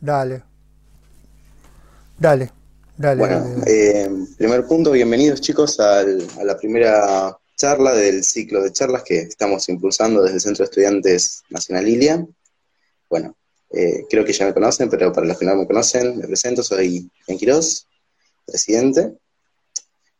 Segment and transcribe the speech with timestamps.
[0.00, 0.42] Dale.
[2.18, 2.50] Dale.
[2.96, 3.18] Dale.
[3.18, 9.20] Bueno, eh, primer punto, bienvenidos chicos a la primera charla del ciclo de charlas que
[9.20, 12.26] estamos impulsando desde el Centro de Estudiantes Nacional Ilia.
[13.08, 13.36] Bueno,
[13.70, 16.62] eh, creo que ya me conocen, pero para los que no me conocen, me presento,
[16.62, 17.86] soy Jan Quiroz,
[18.46, 19.12] presidente.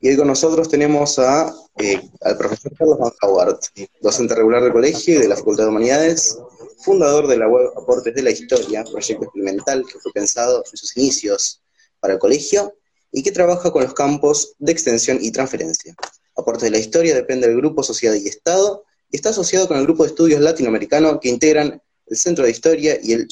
[0.00, 3.61] Y hoy con nosotros tenemos a, eh, al profesor Carlos Van Howard,
[4.00, 6.39] docente regular del colegio y de la Facultad de Humanidades,
[6.82, 10.96] fundador de la web Aportes de la Historia, proyecto experimental que fue pensado en sus
[10.96, 11.62] inicios
[12.00, 12.75] para el colegio
[13.12, 15.94] y que trabaja con los campos de extensión y transferencia.
[16.36, 19.85] Aportes de la Historia depende del Grupo Sociedad y Estado y está asociado con el
[19.85, 23.29] Grupo de Estudios Latinoamericano que integran el Centro de Historia y el,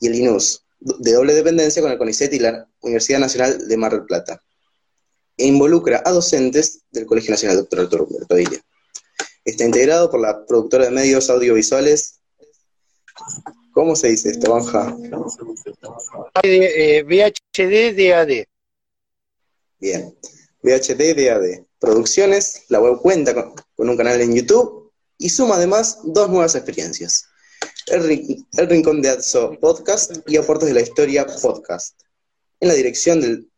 [0.00, 3.92] y el INUS, de doble dependencia con el CONICET y la Universidad Nacional de Mar
[3.92, 4.42] del Plata
[5.36, 8.60] e involucra a docentes del Colegio Nacional Doctor Arturo Todilla.
[9.44, 12.20] Está integrado por la productora de medios audiovisuales.
[13.72, 14.96] ¿Cómo se dice esto, Banja?
[17.04, 18.46] VHD DAD.
[19.80, 20.16] Bien.
[20.62, 21.64] VHD DAD.
[21.78, 27.26] Producciones, la web cuenta con, un canal en YouTube y suma además dos nuevas experiencias.
[27.86, 32.00] El, el Rincón de Adso Podcast y Aportes de la Historia Podcast.
[32.60, 33.52] En la dirección del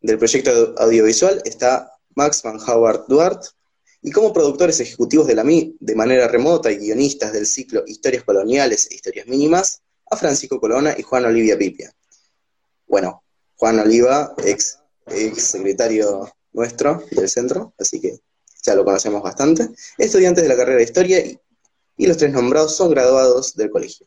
[0.00, 3.48] del proyecto audiovisual está Max Van Howard Duarte,
[4.02, 8.24] y como productores ejecutivos de la MI, de manera remota y guionistas del ciclo Historias
[8.24, 11.92] Coloniales e Historias Mínimas, a Francisco Colona y Juan Olivia Pipia.
[12.86, 13.22] Bueno,
[13.56, 18.20] Juan Oliva, ex, ex secretario nuestro del centro, así que
[18.62, 21.38] ya lo conocemos bastante, estudiantes de la carrera de Historia y,
[21.96, 24.06] y los tres nombrados son graduados del colegio.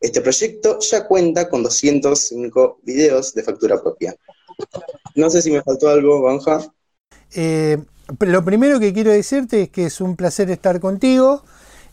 [0.00, 4.14] Este proyecto ya cuenta con 205 videos de factura propia,
[5.14, 6.72] no sé si me faltó algo, Banja.
[7.34, 7.78] Eh,
[8.20, 11.44] lo primero que quiero decirte es que es un placer estar contigo.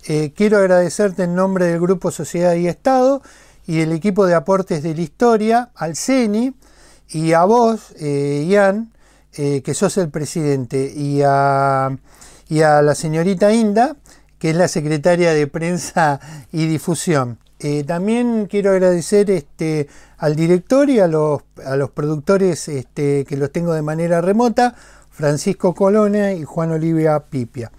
[0.08, 3.22] Eh, quiero agradecerte en nombre del Grupo Sociedad y Estado
[3.68, 6.54] y el equipo de aportes de la historia, al CENI
[7.10, 8.92] y a vos, eh, Ian,
[9.32, 11.90] que sos el presidente, y a,
[12.50, 13.96] la señorita Inda,
[14.40, 16.20] que es la secretaria de prensa
[16.52, 17.38] y difusión.
[17.88, 23.52] también quiero agradecer este, al director y a los, a los productores este, que los
[23.52, 24.76] tengo de manera remota,
[25.22, 27.72] Francisco Colona y Juan Olivia Pipia.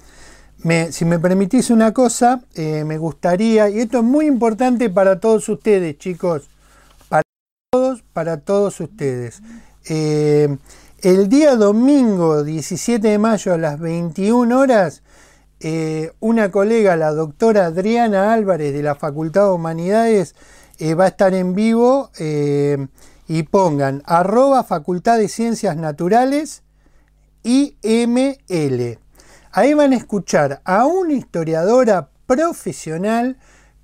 [0.91, 5.49] si me permitís una cosa, eh, me gustaría, y esto es muy importante para todos
[5.49, 6.49] ustedes, chicos,
[7.09, 7.25] para
[7.73, 9.43] todos, para todos ustedes.
[9.89, 10.57] Eh,
[11.01, 15.03] el día domingo 17 de mayo a las 21 horas,
[15.59, 20.37] eh, una colega, la doctora Adriana Álvarez de la Facultad de Humanidades,
[20.97, 22.11] va a estar en vivo
[23.29, 26.63] y pongan arroba Facultad de Ciencias Naturales
[27.43, 28.99] IML.
[29.53, 33.37] Ahí van a escuchar a una historiadora profesional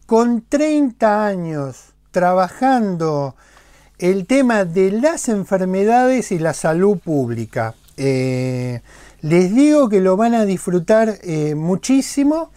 [0.06, 3.36] con 30 años trabajando
[3.98, 7.74] el tema de las enfermedades y la salud pública.
[7.96, 8.80] Eh,
[9.20, 11.18] les digo que lo van a disfrutar
[11.56, 12.50] muchísimo.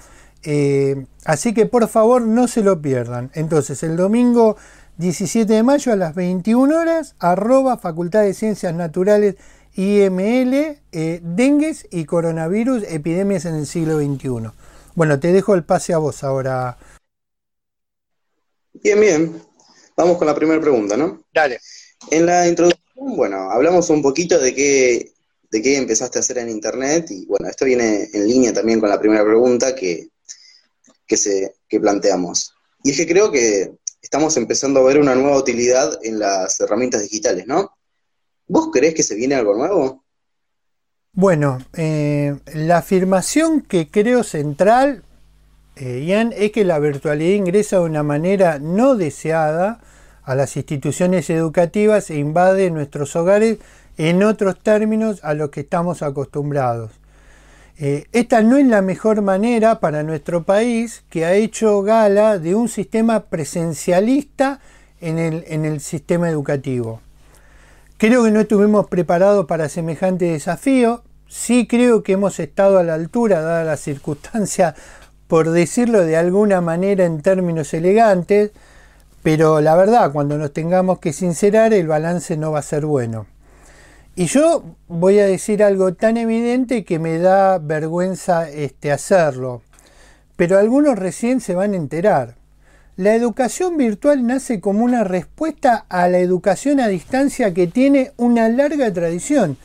[1.26, 3.32] Así que por favor no se lo pierdan.
[3.34, 4.58] Entonces, el domingo
[4.98, 9.36] 17 de mayo a las 21 horas, arroba Facultad de Ciencias Naturales
[9.76, 14.52] IML, eh, dengues y coronavirus, epidemias en el siglo XXI.
[14.96, 16.78] Bueno, te dejo el pase a vos ahora.
[18.74, 19.42] Bien, bien.
[19.96, 21.24] Vamos con la primera pregunta, ¿no?
[21.34, 21.60] Dale.
[22.10, 25.12] En la introducción, bueno, hablamos un poquito de qué,
[25.50, 28.90] de qué empezaste a hacer en Internet y bueno, esto viene en línea también con
[28.90, 30.12] la primera pregunta que
[31.12, 32.54] que, se, planteamos.
[32.84, 37.02] Y es que creo que estamos empezando a ver una nueva utilidad en las herramientas
[37.02, 37.72] digitales, ¿no?
[38.52, 40.04] ¿Vos crees que se viene algo nuevo?
[41.14, 45.04] Bueno, eh, la afirmación que creo central,
[45.78, 49.80] eh, Ian, es que la virtualidad ingresa de una manera no deseada
[50.24, 53.60] a las instituciones educativas e invade nuestros hogares
[53.98, 56.92] en otros términos a los que estamos acostumbrados.
[57.78, 62.54] Eh, esta no es la mejor manera para nuestro país que ha hecho gala de
[62.54, 64.60] un sistema presencialista
[65.00, 67.00] en el, en el sistema educativo.
[68.02, 71.04] Creo que no estuvimos preparados para semejante desafío.
[71.28, 74.74] Sí creo que hemos estado a la altura, dada la circunstancia,
[75.28, 78.54] por decirlo de alguna manera en términos elegantes,
[79.22, 83.28] pero la verdad, cuando nos tengamos que sincerar, el balance no va a ser bueno.
[84.16, 89.62] Y yo voy a decir algo tan evidente que me da vergüenza este, hacerlo,
[90.36, 92.41] pero algunos recién se van a enterar.
[92.98, 98.50] La educación virtual nace como una respuesta a la educación a distancia que tiene una
[98.50, 99.58] larga tradición.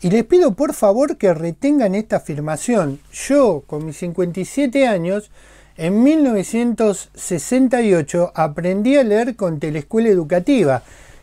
[0.00, 2.98] Y les pido por favor que retengan esta afirmación.
[3.12, 5.30] Yo, con mis 57 años,
[5.76, 10.82] En 1968 aprendí a leer con Telescuela Educativa,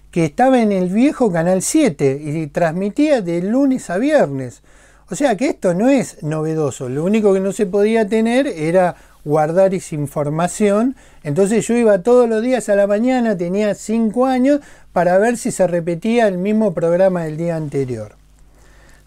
[0.10, 4.64] que estaba en el viejo Canal 7 y transmitía de lunes a viernes.
[5.12, 8.96] O sea que esto no es novedoso, lo único que no se podía tener era
[9.26, 10.96] guardar esa información.
[11.24, 14.62] Entonces yo iba todos los días a la mañana, tenía 5 años,
[14.94, 18.16] para ver si se repetía el mismo programa del día anterior.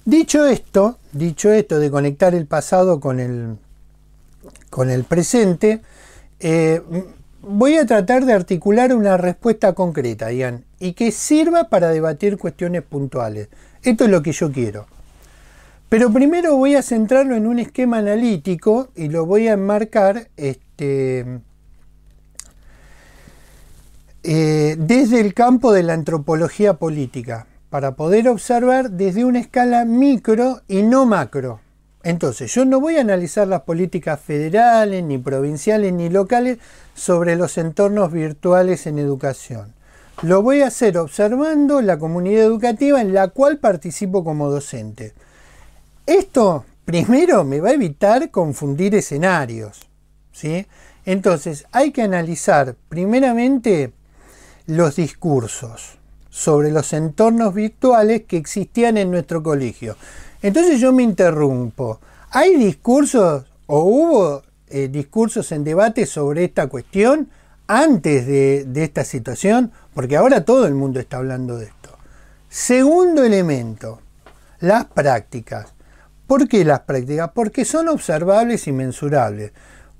[0.05, 3.56] Dicho esto, dicho esto de conectar el pasado con el,
[4.69, 5.81] con el presente,
[6.41, 6.82] eh,
[7.41, 12.82] voy a tratar de articular una respuesta concreta, Ian, y que sirva para debatir cuestiones
[12.82, 13.49] puntuales.
[13.82, 14.87] Esto es lo que yo quiero.
[15.92, 21.42] Pero primero voy a centrarlo en un esquema analítico y lo voy a enmarcar este,
[24.22, 30.62] eh, desde el campo de la antropología política para poder observar desde una escala micro
[30.66, 31.60] y no macro.
[32.04, 36.56] Entonces, yo no voy a analizar las políticas federales, ni provinciales, ni locales
[36.94, 39.74] sobre los entornos virtuales en educación.
[40.22, 45.12] Lo voy a hacer observando la comunidad educativa en la cual participo como docente.
[46.06, 49.88] Esto, primero, me va a evitar confundir escenarios.
[50.32, 50.66] ¿sí?
[51.04, 53.93] Entonces, hay que analizar primeramente
[54.66, 55.99] los discursos
[56.31, 59.96] sobre los entornos virtuales que existían en nuestro colegio.
[60.40, 62.00] Entonces yo me interrumpo.
[62.31, 67.28] ¿Hay discursos o hubo eh, discursos en debate sobre esta cuestión
[67.66, 69.72] antes de, de esta situación?
[69.94, 71.90] Porque ahora todo el mundo está hablando de esto.
[72.49, 74.00] Segundo elemento,
[74.60, 75.71] las prácticas.
[76.32, 77.32] ¿Por qué las prácticas?
[77.34, 79.52] Porque son observables y mensurables.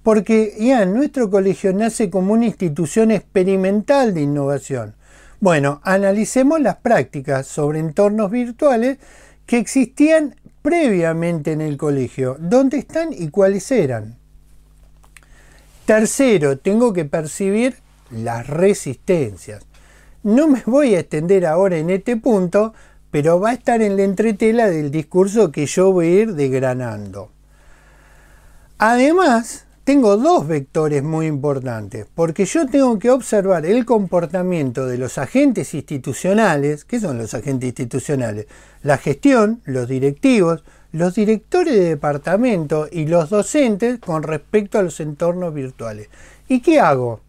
[0.03, 4.95] Porque ya nuestro colegio nace como una institución experimental de innovación.
[5.41, 8.97] Bueno, analicemos las prácticas sobre entornos virtuales
[9.45, 12.39] que existían previamente en el colegio.
[12.41, 14.17] ¿Dónde están y cuáles eran?
[15.85, 17.77] Tercero, tengo que percibir
[18.11, 19.67] las resistencias.
[20.23, 22.73] No me voy a extender ahora en este punto,
[23.13, 27.31] pero va a estar en la entretela del discurso que yo voy a ir degranando.
[28.79, 35.19] Además, tengo dos vectores muy importantes, porque yo tengo que observar el comportamiento de los
[35.19, 38.47] agentes institucionales, ¿qué son los agentes institucionales?
[38.83, 45.01] La gestión, los directivos, los directores de departamento y los docentes con respecto a los
[45.01, 46.09] entornos virtuales.
[46.49, 47.21] ¿Y qué hago?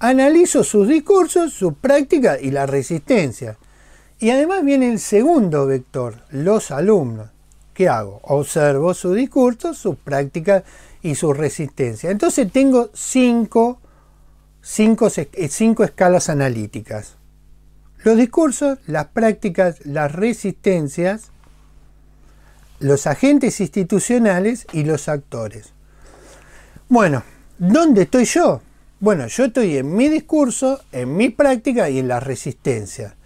[0.00, 3.56] Analizo sus discursos, sus prácticas y la resistencia.
[4.22, 7.30] Y además viene el segundo vector, los alumnos.
[7.74, 8.20] ¿Qué hago?
[8.22, 10.62] Observo sus discursos, sus prácticas
[11.02, 12.08] y su resistencia.
[12.08, 13.80] Entonces tengo cinco,
[14.60, 17.16] cinco, eh, cinco escalas analíticas.
[18.04, 21.32] Los discursos, las prácticas, las resistencias,
[22.78, 25.72] los agentes institucionales y los actores.
[26.88, 27.24] Bueno,
[27.58, 28.62] ¿dónde estoy yo?
[29.00, 33.16] Bueno, yo estoy en mi discurso, en mi práctica y en la resistencia.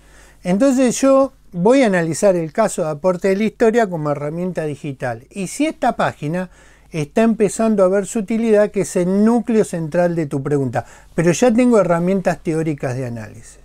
[0.47, 5.27] Entonces yo voy a analizar el caso de aporte de la historia como herramienta digital.
[5.29, 6.51] Y si esta página
[6.93, 10.87] está empezando a ver su utilidad, que es el núcleo central de tu pregunta.
[11.17, 13.59] Pero ya tengo herramientas teóricas de análisis.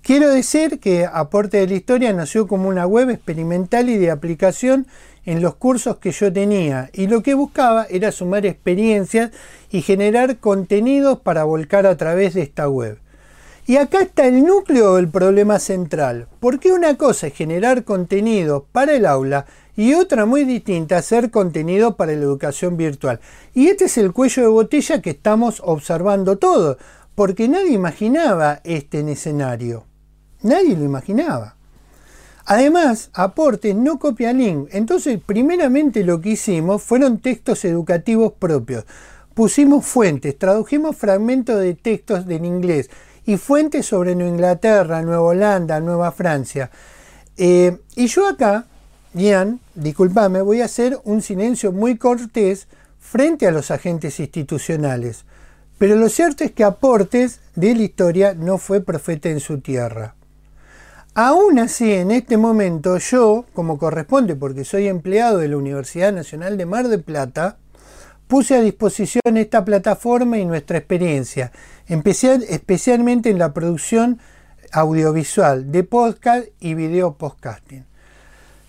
[0.00, 4.86] Quiero decir que Aporte de la Historia nació como una web experimental y de aplicación
[5.26, 9.32] en los cursos que yo tenía y lo que buscaba era sumar experiencias
[9.70, 13.03] y generar contenidos para volcar a través de esta web.
[13.66, 18.92] Y acá está el núcleo del problema central, porque una cosa es generar contenido para
[18.92, 23.20] el aula y otra muy distinta, hacer contenido para la educación virtual.
[23.54, 26.76] Y este es el cuello de botella que estamos observando todo,
[27.14, 29.84] porque nadie imaginaba este en escenario.
[30.42, 31.56] Nadie lo imaginaba.
[32.44, 34.68] Además, aportes no copia link.
[34.72, 38.84] Entonces, primeramente lo que hicimos fueron textos educativos propios.
[39.32, 42.90] Pusimos fuentes, tradujimos fragmentos de textos en inglés
[43.26, 46.70] y fuentes sobre Nueva Inglaterra, Nueva Holanda, Nueva Francia.
[47.36, 48.66] Eh, y yo acá
[49.14, 52.66] Ian, disculpame, voy a hacer un silencio muy cortés
[52.98, 55.24] frente a los agentes institucionales.
[55.78, 60.16] Pero lo cierto es que Aportes de la historia no fue profeta en su tierra.
[61.14, 66.56] Aún así, en este momento, yo, como corresponde porque soy empleado de la Universidad Nacional
[66.56, 67.58] de Mar del Plata,
[68.26, 71.52] puse a disposición esta plataforma y nuestra experiencia,
[71.86, 74.18] especialmente en la producción
[74.72, 77.84] audiovisual de podcast y video podcasting.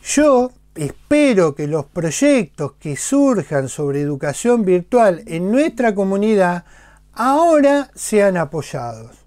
[0.04, 6.66] Yo espero que los proyectos que surjan sobre educación virtual en nuestra comunidad
[7.14, 9.26] ahora sean apoyados.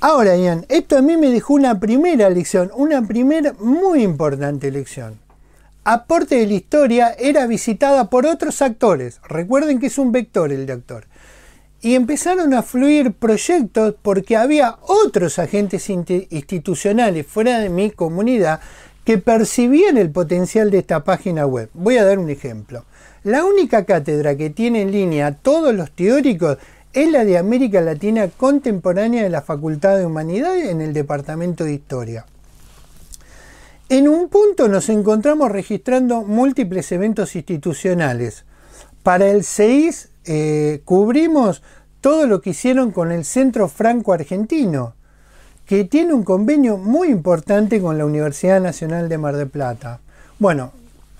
[0.00, 5.25] Ahora, Ian, esto a mí me dejó una primera lección, una primera muy importante lección.
[5.86, 9.20] Aporte de la historia era visitada por otros actores.
[9.28, 11.04] Recuerden que es un vector el de actor.
[11.80, 18.58] Y empezaron a fluir proyectos porque había otros agentes institucionales fuera de mi comunidad
[19.04, 21.70] que percibían el potencial de esta página web.
[21.72, 22.84] Voy a dar un ejemplo.
[23.22, 26.58] La única cátedra que tiene en línea todos los teóricos
[26.94, 31.74] es la de América Latina Contemporánea de la Facultad de Humanidades en el Departamento de
[31.74, 32.26] Historia.
[33.88, 38.44] En un punto nos encontramos registrando múltiples eventos institucionales.
[39.04, 41.62] Para el CEIS eh, cubrimos
[42.00, 44.94] todo lo que hicieron con el Centro Franco Argentino,
[45.66, 50.00] que tiene un convenio muy importante con la Universidad Nacional de Mar del Plata.
[50.40, 50.72] Bueno,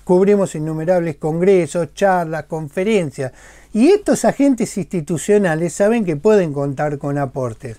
[0.03, 3.31] cubrimos innumerables congresos, charlas, conferencias,
[3.73, 7.77] y estos agentes institucionales saben que pueden contar con aportes.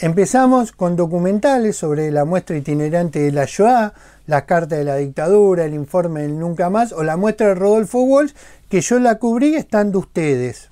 [0.00, 3.94] Empezamos con documentales sobre la muestra itinerante de la Shoah,
[4.28, 8.02] la carta de la dictadura, el informe del Nunca Más o la muestra de Rodolfo
[8.02, 8.34] Walsh,
[8.68, 10.68] que yo la cubrí estando ustedes.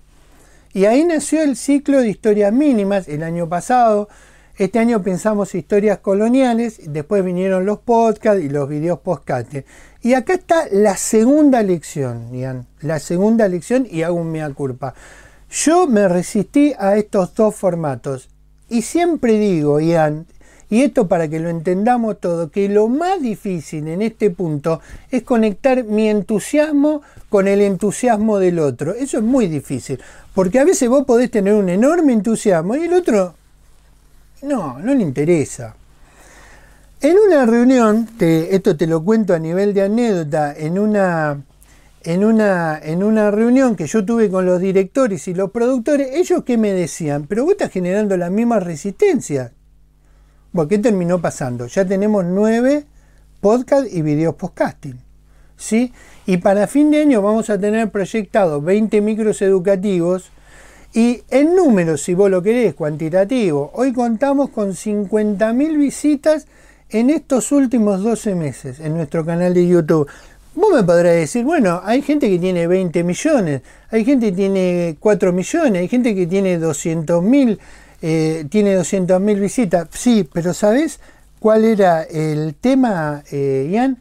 [0.74, 4.10] Y ahí nació el ciclo de historias mínimas el año pasado.
[4.58, 9.50] Este año pensamos historias coloniales, después vinieron los podcasts y los videos podcast.
[10.02, 14.92] Y acá está la segunda lección, Ian, la segunda lección y hago un mea culpa.
[15.50, 18.28] Yo me resistí a estos dos formatos
[18.68, 20.26] y siempre digo, Ian,
[20.68, 24.80] y esto para que lo entendamos todo, que lo más difícil en este punto
[25.10, 28.94] es conectar mi entusiasmo con el entusiasmo del otro.
[28.94, 30.00] Eso es muy difícil,
[30.34, 33.34] porque a veces vos podés tener un enorme entusiasmo y el otro
[34.42, 35.74] no, no le interesa.
[37.00, 41.42] En una reunión, esto te lo cuento a nivel de anécdota, en una,
[42.02, 46.42] en, una, en una reunión que yo tuve con los directores y los productores, ellos
[46.42, 49.52] que me decían, pero vos estás generando la misma resistencia.
[50.56, 51.66] Bueno, ¿qué terminó pasando?
[51.66, 52.86] Ya tenemos nueve
[53.42, 54.98] podcasts y videos podcasting.
[55.54, 55.92] ¿sí?
[56.24, 60.30] Y para fin de año vamos a tener proyectados 20 micros educativos
[60.94, 66.46] y en números, si vos lo querés, cuantitativo, hoy contamos con 50.000 visitas
[66.88, 70.08] en estos últimos 12 meses en nuestro canal de YouTube,
[70.54, 73.60] vos me podrás decir, bueno, hay gente que tiene 20 millones,
[73.90, 77.58] hay gente que tiene 4 millones, hay gente que tiene 200 mil,
[78.02, 79.88] eh, tiene 200 mil visitas.
[79.92, 81.00] Sí, pero ¿sabes
[81.38, 83.98] cuál era el tema, eh, Ian?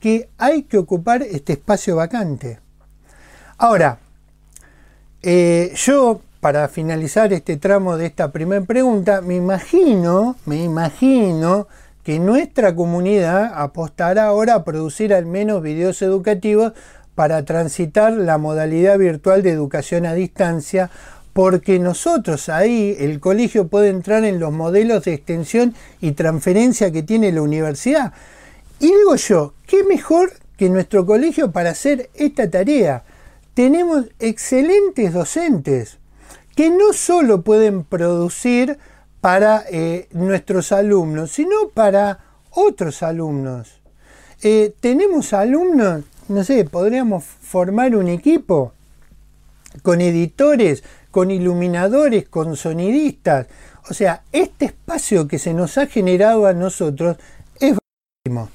[0.00, 2.60] Que hay que ocupar este espacio vacante.
[3.56, 3.98] Ahora,
[5.22, 11.66] eh, yo para finalizar este tramo de esta primera pregunta, me imagino, me imagino
[12.04, 16.72] que nuestra comunidad apostará ahora a producir al menos videos educativos
[17.14, 20.90] para transitar la modalidad virtual de educación a distancia,
[21.32, 27.02] porque nosotros ahí, el colegio puede entrar en los modelos de extensión y transferencia que
[27.02, 28.12] tiene la universidad.
[28.80, 33.04] Y digo yo, ¿qué mejor que nuestro colegio para hacer esta tarea?
[33.54, 35.98] Tenemos excelentes docentes
[36.54, 38.78] que no solo pueden producir
[39.20, 42.20] para eh, nuestros alumnos, sino para
[42.50, 43.80] otros alumnos.
[44.42, 48.72] Eh, tenemos alumnos, no sé, podríamos formar un equipo
[49.82, 53.46] con editores, con iluminadores, con sonidistas.
[53.90, 57.16] O sea, este espacio que se nos ha generado a nosotros
[57.60, 57.76] es
[58.24, 58.50] buenísimo.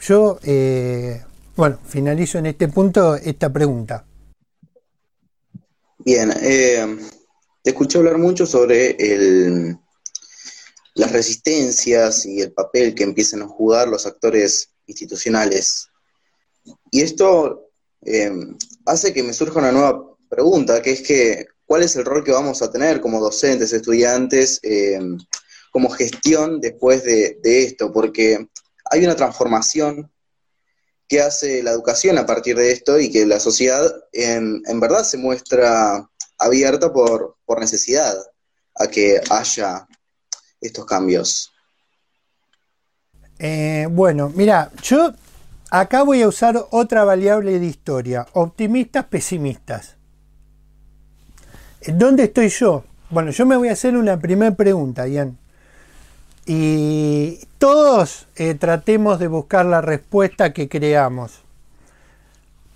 [0.00, 1.22] Yo, eh,
[1.56, 4.04] bueno, finalizo en este punto esta pregunta.
[5.98, 8.96] Bien, te escuché hablar mucho sobre
[10.94, 15.88] las resistencias y el papel que empiezan a jugar los actores institucionales.
[16.90, 17.70] Y esto
[18.02, 18.32] eh,
[18.86, 22.32] hace que me surja una nueva pregunta, que es que, ¿cuál es el rol que
[22.32, 25.00] vamos a tener como docentes, estudiantes, eh,
[25.72, 27.92] como gestión después de, esto?
[27.92, 28.48] Porque
[28.90, 30.10] hay una transformación
[31.06, 35.16] que hace la educación a partir de esto y que la sociedad en verdad se
[35.16, 36.08] muestra
[36.38, 38.16] abierta por, necesidad
[38.76, 39.86] a que haya
[40.60, 41.52] estos cambios.
[43.38, 45.12] Eh, bueno, mira, yo
[45.70, 49.96] acá voy a usar otra variable de historia, optimistas, pesimistas.
[51.86, 52.84] ¿Dónde estoy yo?
[53.10, 55.38] Bueno, yo me voy a hacer una primera pregunta, Ian.
[56.44, 61.42] Y todos eh, tratemos de buscar la respuesta que creamos.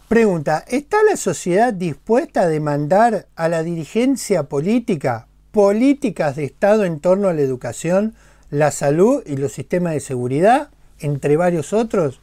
[0.08, 7.00] Pregunta, ¿está la sociedad dispuesta a demandar a la dirigencia política políticas de Estado en
[7.00, 8.14] torno a la educación,
[8.50, 10.68] la salud y los sistemas de seguridad,
[10.98, 12.20] entre varios otros?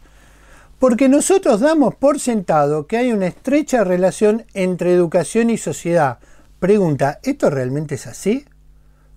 [0.78, 6.20] Porque nosotros damos por sentado que hay una estrecha relación entre educación y sociedad.
[6.60, 8.46] Pregunta, ¿esto realmente es así?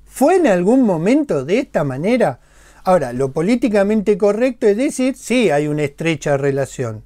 [0.05, 2.39] ¿Fue en algún momento de esta manera?
[2.85, 7.03] Ahora, lo políticamente correcto es decir, sí, hay una estrecha relación.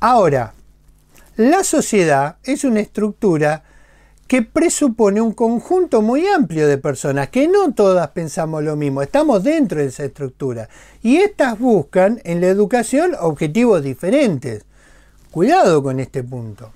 [0.00, 0.52] Ahora,
[1.36, 3.64] la sociedad es una estructura
[4.26, 9.42] que presupone un conjunto muy amplio de personas, que no todas pensamos lo mismo, estamos
[9.42, 10.68] dentro de esa estructura.
[11.02, 14.64] Y estas buscan en la educación objetivos diferentes.
[15.30, 16.72] Cuidado con este punto.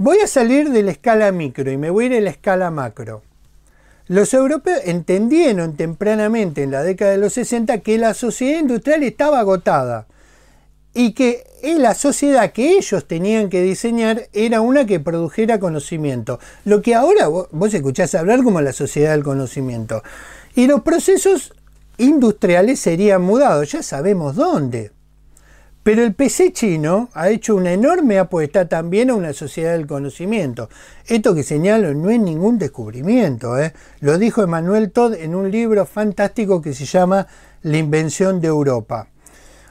[0.00, 2.70] Voy a salir de la escala micro y me voy a ir a la escala
[2.70, 3.22] macro.
[4.06, 9.40] Los europeos entendieron tempranamente en la década de los 60 que la sociedad industrial estaba
[9.40, 10.06] agotada
[10.94, 11.42] y que
[11.78, 16.38] la sociedad que ellos tenían que diseñar era una que produjera conocimiento.
[16.64, 20.04] Lo que ahora vos, escuchás hablar como la sociedad del conocimiento.
[20.54, 21.54] Y los procesos
[21.98, 24.92] industriales serían mudados, ya sabemos dónde.
[25.82, 30.68] Pero el PC chino ha hecho una enorme apuesta también a una sociedad del conocimiento.
[31.06, 33.58] Esto que señalo no es ningún descubrimiento.
[33.58, 33.72] ¿eh?
[34.00, 37.26] Lo dijo Emmanuel Todd en un libro fantástico que se llama
[37.62, 39.08] La invención de Europa.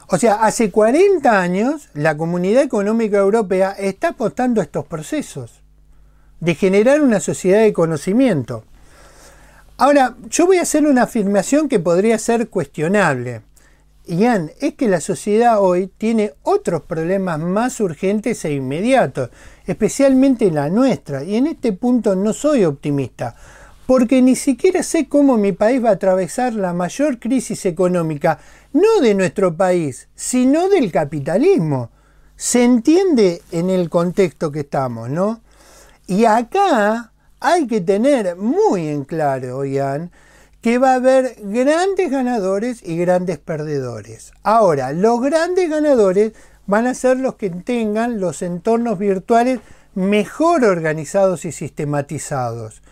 [0.08, 5.62] O sea, hace 40 años la Comunidad Económica Europea está apostando a estos procesos
[6.40, 8.64] de generar una sociedad de conocimiento.
[9.76, 13.42] Ahora, yo voy a hacer una afirmación que podría ser cuestionable.
[14.08, 19.28] Ian, es que la sociedad hoy tiene otros problemas más urgentes e inmediatos,
[19.66, 23.36] especialmente la nuestra, y en este punto no soy optimista,
[23.86, 28.38] porque ni siquiera sé cómo mi país va a atravesar la mayor crisis económica,
[28.72, 31.90] no de nuestro país, sino del capitalismo.
[32.34, 35.42] Se entiende en el contexto que estamos, ¿no?
[36.06, 40.10] Y acá hay que tener muy en claro, Ian,
[40.60, 44.32] que va a haber grandes ganadores y grandes perdedores.
[44.42, 46.32] Ahora, los grandes ganadores
[46.66, 49.60] van a ser los que tengan los entornos virtuales
[49.94, 52.82] mejor organizados y sistematizados.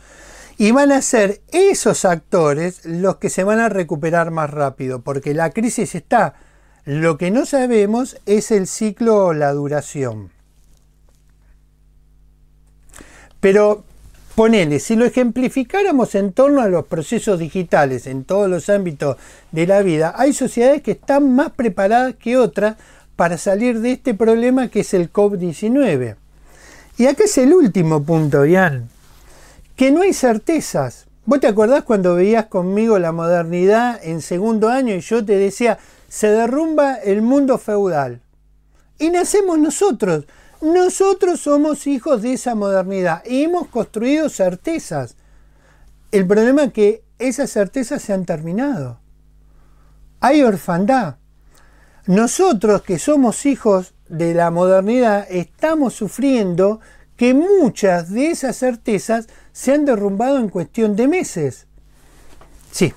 [0.58, 5.34] Y van a ser esos actores los que se van a recuperar más rápido, porque
[5.34, 6.34] la crisis está.
[6.84, 10.30] Lo que no sabemos es el ciclo o la duración.
[13.40, 13.84] Pero
[14.36, 19.16] Ponele, si lo ejemplificáramos en torno a los procesos digitales en todos los ámbitos
[19.50, 22.76] de la vida, hay sociedades que están más preparadas que otras
[23.16, 26.16] para salir de este problema que es el COVID-19.
[26.98, 28.90] Y acá es el último punto, Ian,
[29.74, 31.06] que no hay certezas.
[31.24, 35.78] ¿Vos te acordás cuando veías conmigo la modernidad en segundo año y yo te decía,
[36.10, 38.20] se derrumba el mundo feudal?
[38.98, 40.26] Y nacemos nosotros.
[40.60, 45.16] Nosotros somos hijos de esa modernidad y hemos construido certezas.
[46.12, 49.00] El problema es que esas certezas se han terminado.
[50.20, 51.16] Hay orfandad.
[52.06, 56.80] Nosotros que somos hijos de la modernidad estamos sufriendo
[57.16, 61.66] que muchas de esas certezas se han derrumbado en cuestión de meses.
[62.70, 62.94] Sí.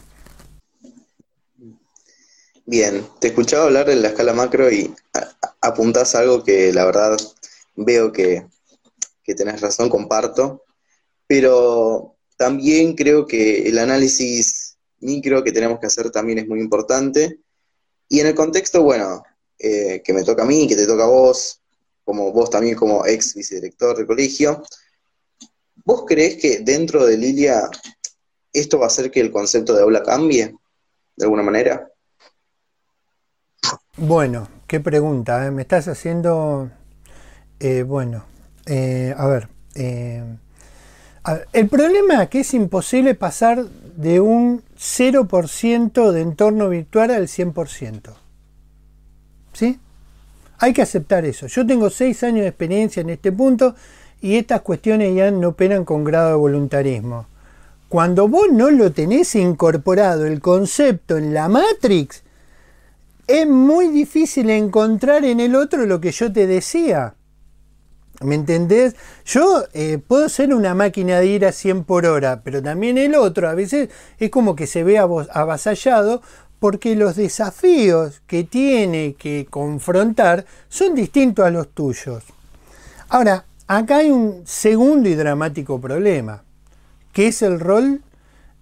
[2.66, 4.94] Bien, te escuchaba hablar en la escala macro y
[5.62, 7.18] apuntás algo que la verdad
[7.76, 8.46] veo que,
[9.38, 10.64] tenés razón, comparto,
[11.28, 17.40] pero también creo que el análisis micro que tenemos que hacer también es muy importante.
[18.08, 19.24] Y en el contexto, bueno,
[19.60, 21.62] eh, que me toca a mí, que te toca a vos,
[22.04, 24.64] como vos también como ex vicedirector de colegio,
[25.86, 27.70] ¿vos creés que dentro de Lilia
[28.52, 30.56] esto va a hacer que el concepto de aula cambie
[31.16, 31.92] de alguna manera?
[33.98, 35.52] Bueno, qué pregunta, ¿eh?
[35.52, 36.72] me estás haciendo
[37.60, 38.24] eh, bueno,
[38.66, 40.24] eh, a, ver, eh,
[41.52, 48.14] El problema es que es imposible pasar de un 0% de entorno virtual al 100%.
[49.54, 49.80] ¿Sí?
[50.60, 51.48] Hay que aceptar eso.
[51.48, 53.76] Yo tengo 6 años de experiencia en este punto
[54.22, 57.28] y estas cuestiones ya no operan con grado de voluntarismo.
[57.90, 62.24] Cuando vos no lo tenés incorporado el concepto en la Matrix,
[63.26, 67.16] es muy difícil encontrar en el otro lo que yo te decía.
[68.22, 68.96] ¿Me entendés?
[69.26, 73.16] Yo eh, puedo ser una máquina de ir a 100 por hora, pero también el
[73.16, 76.22] otro a veces es como que se ve avasallado
[76.60, 82.24] porque los desafíos que tiene que confrontar son distintos a los tuyos.
[83.08, 86.44] Ahora, acá hay un segundo y dramático problema,
[87.14, 88.02] que es el rol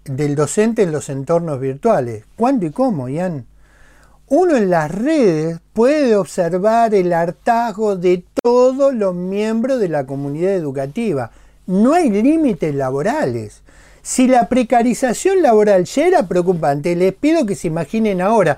[0.06, 2.26] del docente en los entornos virtuales.
[2.36, 3.48] ¿Cuándo y cómo, Ian?
[4.30, 10.54] Uno en las redes puede observar el hartazgo de todos los miembros de la comunidad
[10.54, 11.32] educativa.
[11.66, 13.62] No hay límites laborales.
[14.02, 18.58] Si la precarización laboral ya era preocupante, les pido que se imaginen ahora.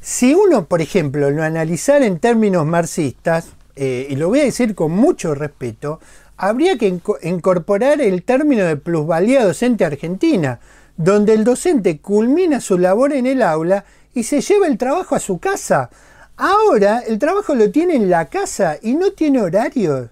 [0.00, 4.74] Si uno, por ejemplo, lo analizara en términos marxistas, eh, y lo voy a decir
[4.74, 6.00] con mucho respeto,
[6.38, 10.60] habría que incorporar el término de plusvalía docente argentina,
[10.96, 13.84] donde el docente culmina su labor en el aula
[14.18, 15.90] y se lleva el trabajo a su casa.
[16.36, 20.10] Ahora el trabajo lo tiene en la casa y no tiene horarios,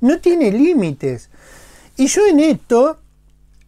[0.00, 1.30] no tiene límites.
[1.96, 2.98] Y yo en esto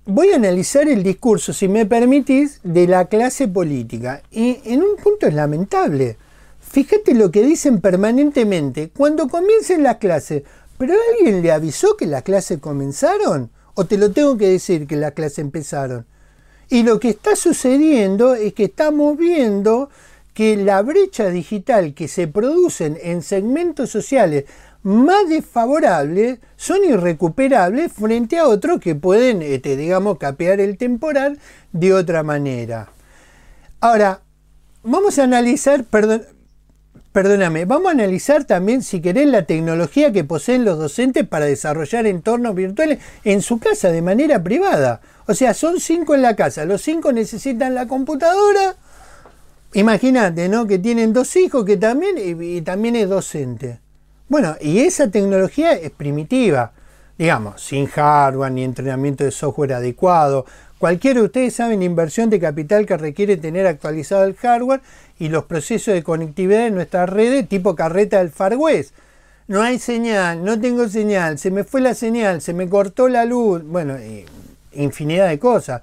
[0.05, 4.23] voy a analizar el discurso, si me permitís, de la clase política.
[4.31, 6.19] Y en un punto es lamentable.
[6.61, 8.91] Fíjate lo que dicen permanentemente.
[8.91, 10.43] Cuando comiencen las clases,
[10.77, 13.51] ¿pero alguien le avisó que las clases comenzaron?
[13.75, 16.07] ¿O te lo tengo que decir que las clases empezaron?
[16.71, 19.91] Y lo que está sucediendo es que estamos viendo
[20.33, 24.45] que la brecha digital que se producen en segmentos sociales
[24.85, 31.39] más desfavorables son irrecuperables frente a otros que pueden, este, digamos, capear el temporal
[31.73, 32.89] de otra manera.
[33.81, 34.23] Ahora,
[34.85, 36.23] vamos a analizar, perdón,
[37.13, 42.07] perdóname, vamos a analizar también, si querés, la tecnología que poseen los docentes para desarrollar
[42.07, 45.01] entornos virtuales en su casa de manera privada.
[45.27, 48.77] O sea, son cinco en la casa, los cinco necesitan la computadora.
[49.73, 50.67] Imagínate, ¿no?
[50.67, 53.81] Que tienen dos hijos que también, y también es docente.
[54.29, 56.73] Bueno, y esa tecnología es primitiva,
[57.19, 60.47] digamos, sin hardware ni entrenamiento de software adecuado.
[60.81, 64.81] Cualquiera de ustedes saben inversión de capital que requiere tener actualizado el hardware
[65.19, 68.95] y los procesos de conectividad de nuestras redes tipo carreta del Far West.
[69.47, 73.27] No hay señal, no tengo señal, se me fue la señal, se me cortó la
[73.27, 73.99] luz, bueno,
[74.73, 75.83] infinidad de cosas.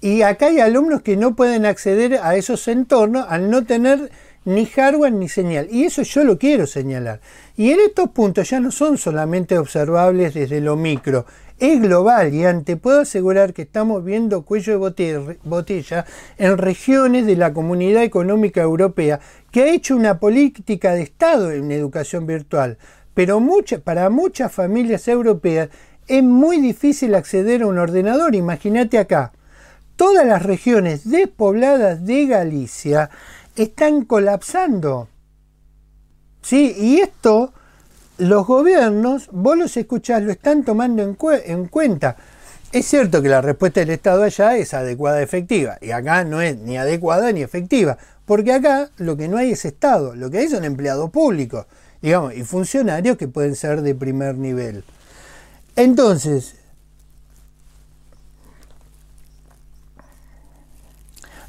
[0.00, 4.12] Y acá hay alumnos que no pueden acceder a esos entornos al no tener
[4.44, 5.66] ni hardware ni señal.
[5.72, 7.20] Y eso yo lo quiero señalar.
[7.56, 11.26] Y en estos puntos ya no son solamente observables desde lo micro,
[11.58, 16.04] es global y te puedo asegurar que estamos viendo cuello de botella
[16.36, 21.72] en regiones de la Comunidad Económica Europea que ha hecho una política de Estado en
[21.72, 22.76] educación virtual.
[23.14, 23.42] Pero
[23.82, 25.70] para muchas familias europeas
[26.06, 28.34] es muy difícil acceder a un ordenador.
[28.34, 29.32] Imagínate acá,
[29.96, 33.08] todas las regiones despobladas de Galicia
[33.56, 35.08] están colapsando.
[36.42, 36.76] ¿Sí?
[36.78, 37.54] Y esto
[38.18, 42.16] los gobiernos, vos los escuchás, lo están tomando en, en, cuenta.
[42.72, 46.56] Es cierto que la respuesta del Estado allá es adecuada, efectiva, y acá no es
[46.56, 50.48] ni adecuada ni efectiva, porque acá lo que no hay es Estado, lo que hay
[50.48, 51.66] son empleados públicos,
[52.02, 54.84] digamos, y funcionarios que pueden ser de primer nivel.
[55.76, 56.54] Entonces,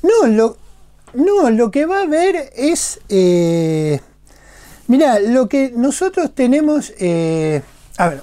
[0.04, 0.58] no, lo,
[1.14, 3.00] no, lo que va a haber es...
[3.10, 4.00] Eh,
[4.88, 6.94] mira, lo que nosotros tenemos...
[7.00, 7.62] Eh,
[7.98, 8.22] a ver,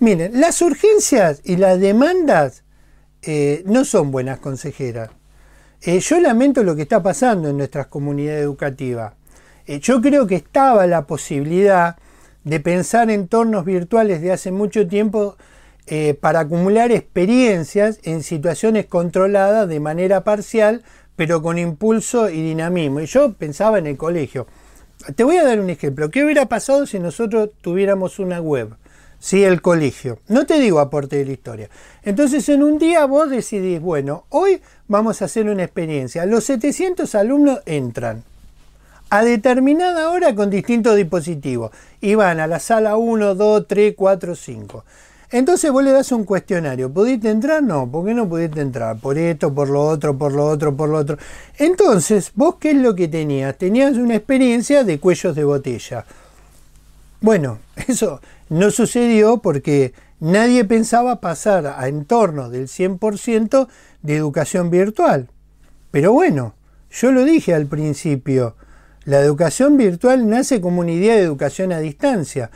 [0.00, 2.64] miren, las urgencias y las demandas
[3.22, 5.10] eh, no son buenas consejeras.
[5.82, 9.14] yo lamento lo que está pasando en nuestras comunidades educativas.
[9.66, 11.96] yo creo que estaba la posibilidad
[12.44, 15.36] de pensar entornos virtuales de hace mucho tiempo
[16.20, 20.82] para acumular experiencias en situaciones controladas de manera parcial
[21.18, 23.00] pero con impulso y dinamismo.
[23.00, 24.46] Y yo pensaba en el colegio.
[25.14, 26.10] Te voy a dar un ejemplo.
[26.10, 28.74] ¿Qué hubiera pasado si nosotros tuviéramos una web?
[29.20, 30.18] Sí, el colegio.
[30.28, 31.68] No te digo aporte de la historia.
[32.02, 36.26] Entonces, en un día vos decidís, bueno, hoy vamos a hacer una experiencia.
[36.26, 38.22] Los 700 alumnos entran
[39.10, 44.34] a determinada hora con distintos dispositivos y van a la sala 1, 2, 3, 4,
[44.34, 44.84] 5.
[45.30, 46.90] Entonces vos le das un cuestionario.
[46.90, 47.62] ¿Pudiste entrar?
[47.62, 47.90] No.
[47.90, 48.98] ¿Por qué no pudiste entrar?
[48.98, 51.18] Por esto, por lo otro, por lo otro, por lo otro.
[51.58, 53.56] Entonces, vos qué es lo que tenías?
[53.58, 56.06] Tenías una experiencia de cuellos de botella.
[57.20, 63.68] Bueno, eso no sucedió porque nadie pensaba pasar a entornos del 100%
[64.02, 65.28] de educación virtual.
[65.90, 66.54] Pero bueno,
[66.90, 68.56] yo lo dije al principio,
[69.04, 72.50] la educación virtual nace como una idea de educación a distancia,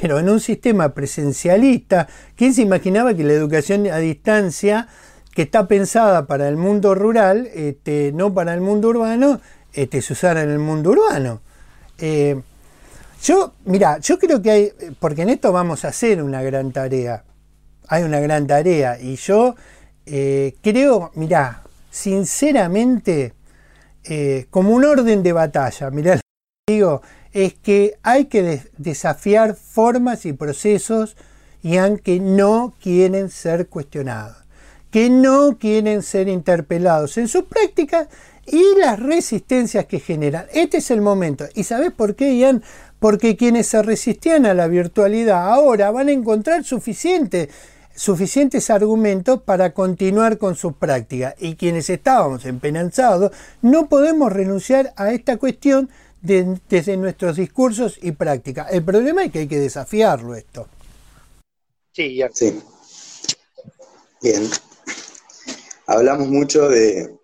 [0.00, 4.88] pero en un sistema presencialista, ¿quién se imaginaba que la educación a distancia,
[5.34, 9.40] que está pensada para el mundo rural, este, no para el mundo urbano,
[9.72, 11.40] este, se usara en el mundo urbano?
[11.98, 12.40] Eh,
[13.22, 17.24] yo, mira, yo creo que hay, porque en esto vamos a hacer una gran tarea,
[17.88, 19.54] hay una gran tarea, y yo
[20.06, 23.34] eh, creo, mira, sinceramente,
[24.04, 26.20] eh, como un orden de batalla, mirá,
[26.68, 27.00] digo,
[27.34, 31.16] es que hay que desafiar formas y procesos
[31.62, 34.36] y que no quieren ser cuestionados,
[34.90, 38.08] que no quieren ser interpelados en sus prácticas
[38.46, 40.46] y las resistencias que generan.
[40.52, 41.46] Este es el momento.
[41.54, 42.62] ¿Y sabes por qué, Ian?
[43.00, 47.50] Porque quienes se resistían a la virtualidad ahora van a encontrar suficientes
[48.70, 51.34] argumentos para continuar con sus prácticas.
[51.38, 55.90] Y quienes estábamos empenanzados no podemos renunciar a esta cuestión
[56.24, 58.72] desde nuestros discursos y prácticas.
[58.72, 60.66] El problema es que hay que desafiarlo esto.
[61.92, 62.30] Sí, ya.
[62.32, 62.60] Sí.
[64.22, 64.48] Bien.
[65.86, 67.14] Hablamos mucho de,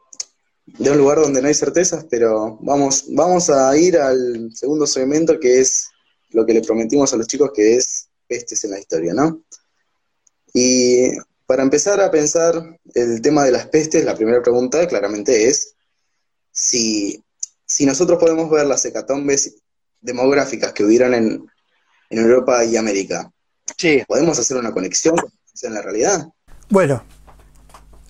[0.66, 5.40] de un lugar donde no hay certezas, pero vamos, vamos a ir al segundo segmento
[5.40, 5.88] que es
[6.30, 9.42] lo que le prometimos a los chicos que es pestes en la historia, ¿no?
[10.52, 11.10] Y
[11.46, 15.74] para empezar a pensar el tema de las pestes, la primera pregunta claramente es
[16.52, 17.24] si,
[17.86, 19.56] nosotros podemos ver las hecatombes
[20.00, 21.46] demográficas que hubieran en,
[22.12, 23.30] Europa y América,
[23.76, 24.02] sí.
[24.08, 25.14] ¿podemos hacer una conexión
[25.62, 26.26] en la realidad?
[26.68, 27.04] Bueno,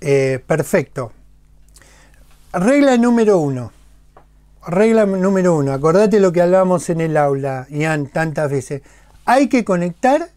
[0.00, 1.12] eh, perfecto.
[2.52, 3.70] Regla número uno.
[4.66, 5.74] Regla número uno.
[5.74, 8.82] Acordate lo que hablábamos en el aula, Ian, tantas veces.
[9.26, 10.30] Hay que conectar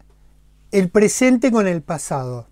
[0.70, 2.48] el presente con el pasado.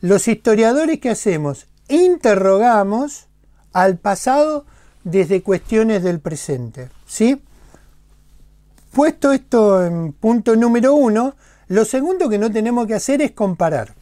[0.00, 3.28] Los historiadores que hacemos, interrogamos
[3.72, 4.66] al pasado
[5.04, 6.88] desde cuestiones del presente.
[7.06, 7.40] ¿Sí?
[8.90, 11.34] Puesto esto en punto número uno,
[11.68, 13.94] lo segundo que no tenemos que hacer es comparar.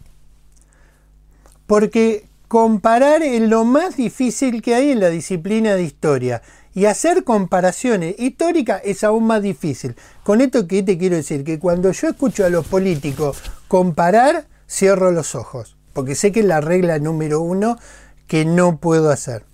[1.66, 6.42] Porque comparar es lo más difícil que hay en la disciplina de historia.
[6.74, 9.94] Y hacer comparaciones históricas es aún más difícil.
[10.22, 15.10] Con esto que te quiero decir, que cuando yo escucho a los políticos comparar, cierro
[15.10, 15.76] los ojos.
[15.92, 17.78] Porque sé que es la regla número uno
[18.26, 19.44] que no puedo hacer.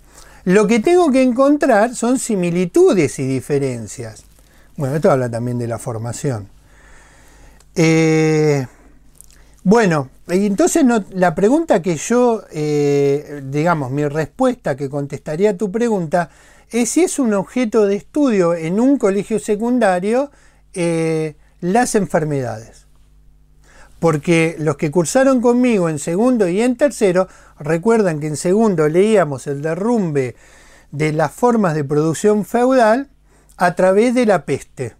[0.45, 4.25] Lo que tengo que encontrar son similitudes y diferencias.
[4.77, 6.49] Bueno, esto habla también de la formación.
[7.75, 8.67] Eh,
[9.63, 16.31] bueno, entonces la pregunta que yo, eh, digamos, mi respuesta que contestaría a tu pregunta
[16.71, 20.31] es si es un objeto de estudio en un colegio secundario
[20.75, 22.88] eh, las enfermedades.
[23.99, 29.47] Porque los que cursaron conmigo en segundo y en tercero recuerdan que en segundo leíamos
[29.47, 30.37] el derrumbe
[30.91, 33.11] de las formas de producción feudal
[33.57, 34.97] a través de la peste.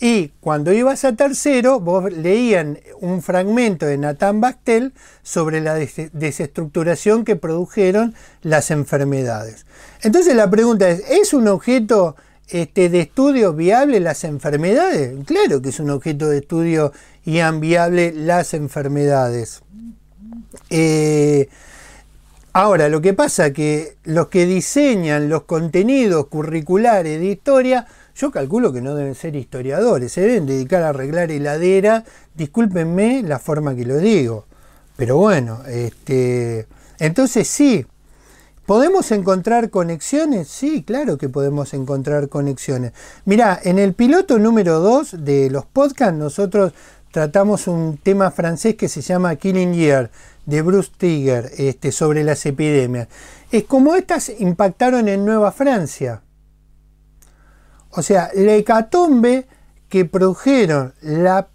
[0.00, 7.24] Y cuando ibas a tercero, vos leían un fragmento de Nathan Bastel sobre la desestructuración
[7.24, 9.66] que produjeron las enfermedades.
[10.02, 12.14] Entonces la pregunta es, ¿es un objeto
[12.48, 15.14] este, de estudio viable las enfermedades?
[15.24, 16.92] Claro que es un objeto de estudio
[17.24, 19.62] y viable las enfermedades.
[20.70, 21.48] Eh,
[22.52, 27.86] ahora, lo que pasa es que los que diseñan los contenidos curriculares de historia
[28.18, 33.38] yo calculo que no deben ser historiadores, se deben dedicar a arreglar heladera, discúlpenme la
[33.38, 34.44] forma que lo digo.
[34.96, 36.66] Pero bueno, este,
[36.98, 37.86] entonces sí,
[38.68, 40.46] ¿podemos encontrar conexiones?
[40.46, 42.92] Sí, claro que podemos encontrar conexiones.
[43.24, 46.74] Mirá, en el piloto número 2 de los podcasts nosotros
[47.10, 50.10] tratamos un tema francés que se llama Killing Year
[50.44, 53.08] de Bruce Tiger este, sobre las epidemias.
[53.50, 56.20] Es como estas impactaron en Nueva Francia.
[57.88, 59.46] O sea, la hecatombe
[59.88, 61.46] que produjeron las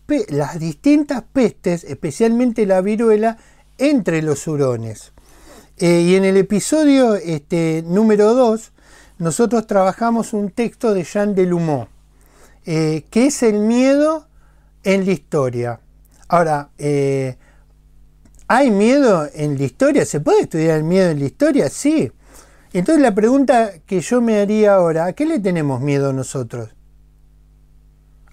[0.57, 3.37] distintas pestes, especialmente la viruela,
[3.77, 5.13] entre los hurones.
[5.77, 8.71] Eh, y en el episodio este, número 2,
[9.17, 11.87] nosotros trabajamos un texto de Jean Delumeau,
[12.65, 14.27] eh, que es el miedo
[14.83, 15.79] en la historia.
[16.27, 17.37] Ahora, eh,
[18.47, 20.05] ¿hay miedo en la historia?
[20.05, 21.69] ¿Se puede estudiar el miedo en la historia?
[21.69, 22.11] Sí.
[22.71, 26.69] Entonces la pregunta que yo me haría ahora, ¿a qué le tenemos miedo nosotros?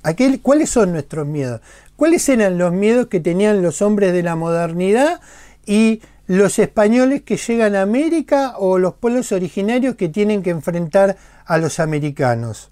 [0.02, 1.60] ¿A qué, ¿Cuáles son nuestros miedos?
[1.96, 5.20] ¿Cuáles eran los miedos que tenían los hombres de la modernidad
[5.66, 6.00] y
[6.30, 11.58] los españoles que llegan a América o los pueblos originarios que tienen que enfrentar a
[11.58, 12.70] los americanos?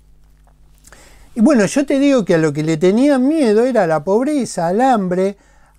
[1.35, 4.05] Y bueno, yo te digo que a lo que le tenían miedo era a la
[4.05, 5.37] pobreza, al hambre,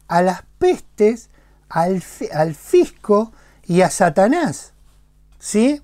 [0.10, 1.30] a las pestes,
[1.70, 3.32] al, al fisco
[3.66, 4.74] y a Satanás.
[5.40, 5.82] ¿sí?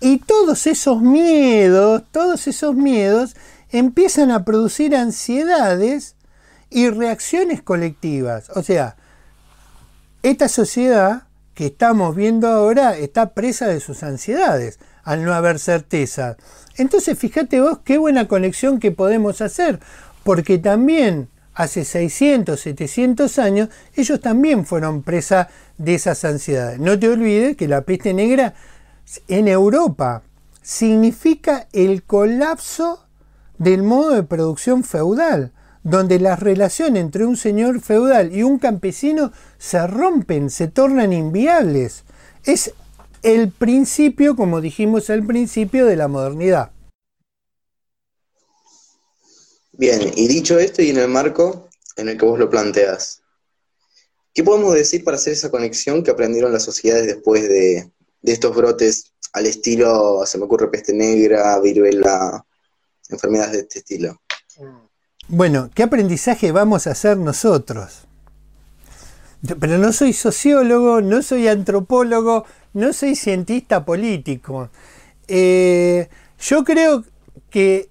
[0.00, 3.36] Y todos esos miedos, todos esos miedos
[3.70, 6.16] empiezan a producir ansiedades
[6.70, 8.48] y reacciones colectivas.
[8.54, 8.96] O sea,
[10.22, 16.36] esta sociedad que estamos viendo ahora está presa de sus ansiedades al no haber certeza.
[16.76, 19.80] Entonces, fíjate vos qué buena conexión que podemos hacer,
[20.22, 26.78] porque también hace 600, 700 años, ellos también fueron presa de esas ansiedades.
[26.78, 28.54] No te olvides que la peste negra
[29.26, 30.22] en Europa
[30.62, 33.04] significa el colapso
[33.58, 35.52] del modo de producción feudal,
[35.88, 42.04] donde las relaciones entre un señor feudal y un campesino se rompen, se tornan inviables.
[42.44, 42.72] Es
[43.22, 46.72] el principio, como dijimos al principio, de la modernidad.
[49.72, 53.22] Bien, y dicho esto y en el marco en el que vos lo planteas,
[54.34, 57.90] ¿qué podemos decir para hacer esa conexión que aprendieron las sociedades después de,
[58.22, 62.44] de estos brotes al estilo, se me ocurre peste negra, viruela,
[63.08, 64.20] enfermedades de este estilo.
[65.30, 68.06] Bueno, ¿qué aprendizaje vamos a hacer nosotros?
[69.60, 74.70] Pero no soy sociólogo, no soy antropólogo, no soy cientista político.
[75.28, 76.08] Eh,
[76.40, 77.04] yo creo
[77.50, 77.90] que,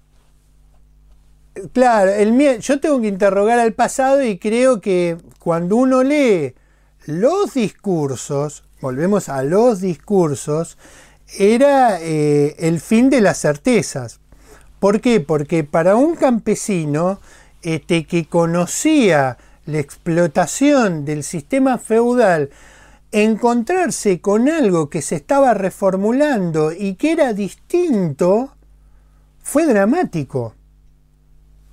[1.73, 6.55] claro, el, yo tengo que interrogar al pasado y creo que cuando uno lee
[7.05, 10.79] los discursos, volvemos a los discursos,
[11.37, 14.21] era eh, el fin de las certezas.
[14.79, 15.19] ¿Por qué?
[15.19, 17.19] Porque para un campesino
[17.61, 22.49] este, que conocía la explotación del sistema feudal,
[23.11, 28.55] encontrarse con algo que se estaba reformulando y que era distinto,
[29.41, 30.53] fue dramático.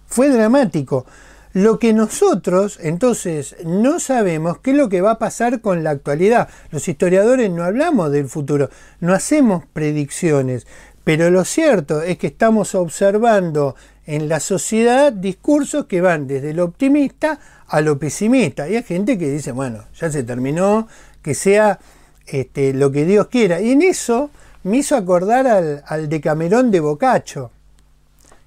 [0.06, 1.06] Fue dramático.
[1.52, 5.90] Lo que nosotros entonces no sabemos qué es lo que va a pasar con la
[5.90, 6.48] actualidad.
[6.70, 10.66] Los historiadores no hablamos del futuro, no hacemos predicciones,
[11.04, 16.64] pero lo cierto es que estamos observando en la sociedad discursos que van desde lo
[16.64, 17.38] optimista
[17.68, 18.68] a lo pesimista.
[18.68, 20.88] Y hay gente que dice, bueno, ya se terminó,
[21.22, 21.78] que sea
[22.26, 23.60] este, lo que Dios quiera.
[23.60, 24.30] Y en eso
[24.62, 27.50] me hizo acordar al, al Decamerón de Boccaccio.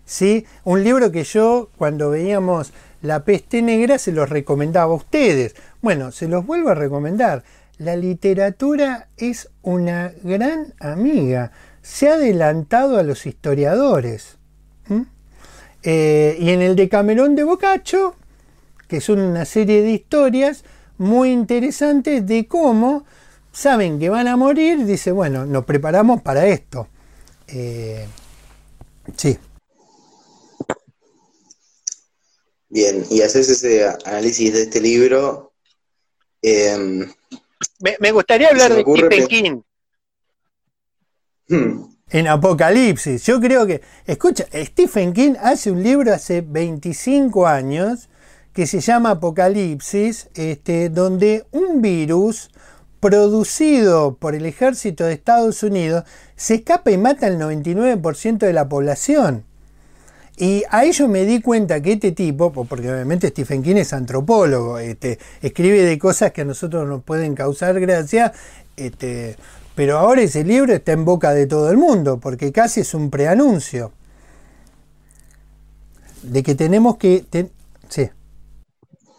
[0.05, 0.45] ¿Sí?
[0.63, 5.55] Un libro que yo, cuando veíamos La peste negra, se los recomendaba a ustedes.
[5.81, 7.43] Bueno, se los vuelvo a recomendar.
[7.77, 11.51] La literatura es una gran amiga
[11.87, 14.37] se ha adelantado a los historiadores.
[15.83, 18.15] Eh, y en el Decamerón de Boccaccio,
[18.89, 20.65] que son una serie de historias
[20.97, 23.05] muy interesantes de cómo
[23.53, 26.89] saben que van a morir, dice, bueno, nos preparamos para esto.
[27.47, 28.05] Eh,
[29.15, 29.37] sí.
[32.67, 35.53] Bien, y haces ese análisis de este libro.
[36.41, 37.09] Em,
[37.79, 39.61] me, gustaría hablar de Stephen King.
[41.49, 41.83] Hmm.
[42.09, 43.23] En Apocalipsis.
[43.23, 48.09] Yo creo que, escucha, Stephen King hace un libro hace 25 años
[48.53, 52.49] que se llama Apocalipsis, este, donde un virus
[52.99, 56.05] producido por el ejército de Estados Unidos
[56.35, 59.43] se escapa y mata al 99% de la población.
[60.37, 64.77] Y a ello me di cuenta que este tipo, porque obviamente Stephen King es antropólogo,
[64.79, 68.33] este, escribe de cosas que a nosotros nos pueden causar gracia,
[68.75, 69.35] este,
[69.77, 73.11] pero ahora ese libro está en boca de todo el mundo, porque casi es un
[73.11, 73.93] preanuncio.
[76.23, 77.23] De que tenemos que...
[77.87, 78.09] sí.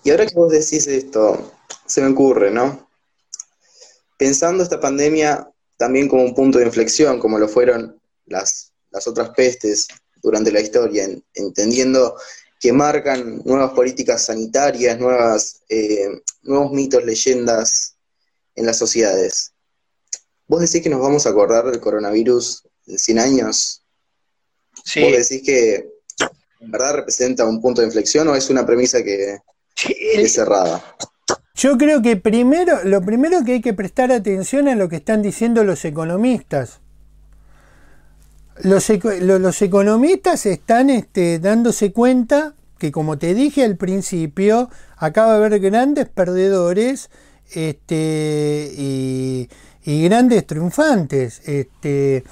[0.03, 1.53] Y ahora que vos decís esto,
[1.87, 2.90] se me ocurre, ¿no?
[4.18, 9.31] Pensando esta pandemia también como un punto de inflexión, como lo fueron las, las otras
[9.31, 9.87] pestes
[10.25, 12.16] durante la historia, entendiendo
[12.59, 17.94] que marcan nuevas políticas sanitarias, nuevas, eh, nuevos mitos, leyendas
[18.57, 19.53] en las sociedades.
[20.49, 23.83] ¿Vos decís que nos vamos a acordar del coronavirus en 100 años?
[24.85, 25.03] Sí.
[25.03, 25.91] ¿Vos decís que
[26.61, 29.39] en verdad representa un punto de inflexión o es una premisa que
[30.15, 30.83] es cerrada?
[31.55, 35.23] Yo creo que primero, lo primero que hay que prestar atención a lo que están
[35.23, 36.81] diciendo los economistas.
[38.63, 45.61] Los, economistas están este, dándose cuenta que, como te dije al principio, acaba de haber
[45.61, 47.11] grandes perdedores
[47.53, 49.49] este, y,
[49.88, 51.40] y grandes triunfantes.
[51.48, 52.22] Este,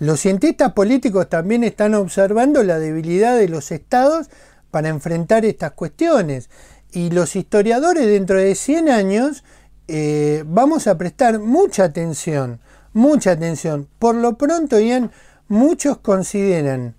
[0.00, 4.26] los cientistas políticos también están observando la debilidad de los estados
[4.70, 6.50] para enfrentar estas cuestiones.
[6.92, 9.44] Y los historiadores dentro de 100 años
[9.88, 12.60] eh, vamos a prestar mucha atención,
[12.92, 13.88] mucha atención.
[13.98, 15.10] Por lo pronto, Ian,
[15.48, 16.96] muchos consideran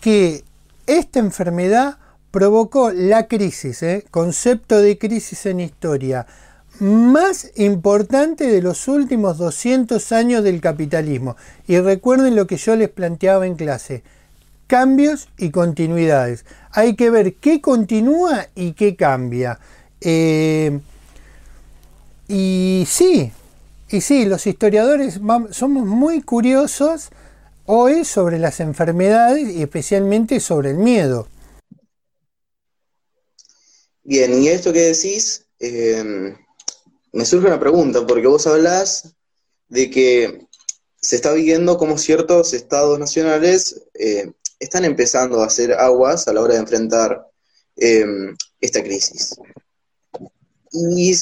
[0.00, 0.42] que
[0.88, 1.98] esta enfermedad
[2.32, 4.04] provocó la crisis, ¿eh?
[4.10, 6.26] concepto de crisis en historia,
[6.80, 11.36] más importante de los últimos 200 años del capitalismo.
[11.66, 14.02] Y recuerden lo que yo les planteaba en clase,
[14.66, 16.44] cambios y continuidades.
[16.72, 19.58] Hay que ver qué continúa y qué cambia.
[20.00, 20.80] Eh,
[22.28, 23.32] y sí,
[23.90, 27.10] y sí, los historiadores somos muy curiosos
[27.66, 31.28] hoy sobre las enfermedades y especialmente sobre el miedo.
[34.02, 36.34] Bien, y esto que decís, eh,
[37.12, 39.14] me surge una pregunta, porque vos hablás
[39.68, 40.46] de que
[41.00, 46.42] se está viendo cómo ciertos estados nacionales eh, están empezando a hacer aguas a la
[46.42, 47.26] hora de enfrentar
[47.76, 49.34] em, esta crisis.
[50.72, 51.14] Y,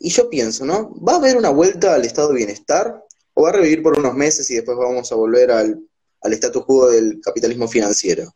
[0.00, 0.94] yo pienso, ¿no?
[1.00, 3.02] ¿Va a haber una vuelta al estado de bienestar?
[3.34, 5.78] ¿O va a revivir por unos meses y después vamos a volver al,
[6.22, 8.34] al status quo del capitalismo financiero?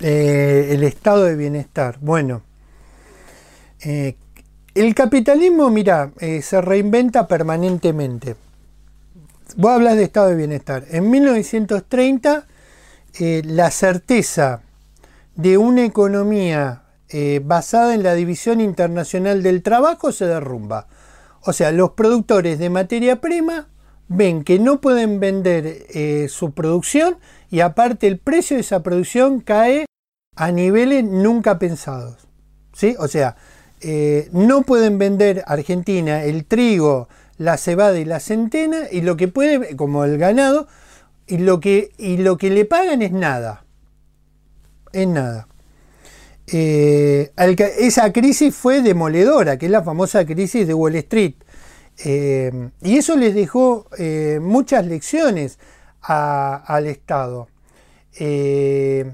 [0.00, 1.98] Eh, el estado de bienestar.
[2.00, 2.42] Bueno,
[3.82, 4.16] eh,
[4.74, 8.36] el capitalismo, mira, eh, se reinventa permanentemente.
[9.56, 10.84] Vos hablas de estado de bienestar.
[10.90, 12.46] En 1930,
[13.18, 14.62] eh, la certeza
[15.34, 20.86] de una economía eh, basada en la división internacional del trabajo se derrumba.
[21.42, 23.68] O sea, los productores de materia prima
[24.06, 25.86] ven que no pueden vender
[26.28, 27.18] su producción
[27.50, 29.86] y aparte el precio de esa producción cae
[30.36, 32.28] a niveles nunca pensados.
[32.72, 32.94] ¿sí?
[32.98, 33.36] O sea,
[33.82, 37.08] eh, no pueden vender Argentina el trigo,
[37.38, 40.68] la cebada y la centena y lo que puede, como el ganado,
[41.26, 43.64] y lo que, y lo que le pagan es nada.
[44.92, 45.48] Es nada.
[46.46, 47.32] Eh,
[47.78, 51.36] esa crisis fue demoledora, que es la famosa crisis de Wall Street.
[52.04, 53.86] Eh, y eso les dejó
[54.40, 55.58] muchas lecciones
[56.02, 57.48] al Estado.
[58.18, 59.04] Y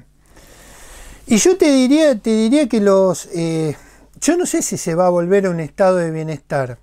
[1.37, 3.29] yo te diría, te diría que los...
[4.21, 6.79] Yo no sé si se va a volver a un estado de bienestar,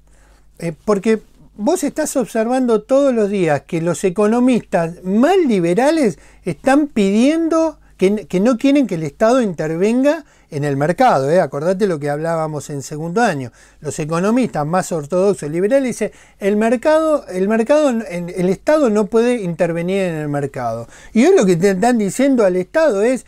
[0.59, 1.21] eh, porque
[1.55, 7.79] vos estás observando todos los días que los economistas más liberales están pidiendo
[8.27, 11.29] que, no quieren que el Estado intervenga en el mercado.
[11.31, 11.39] ¿eh?
[11.39, 13.51] Acordate lo que hablábamos en segundo año.
[13.79, 20.01] Los economistas más ortodoxos liberales dicen el mercado, el mercado, el Estado no puede intervenir
[20.01, 20.87] en el mercado.
[21.13, 23.25] Y hoy lo que te están diciendo al Estado es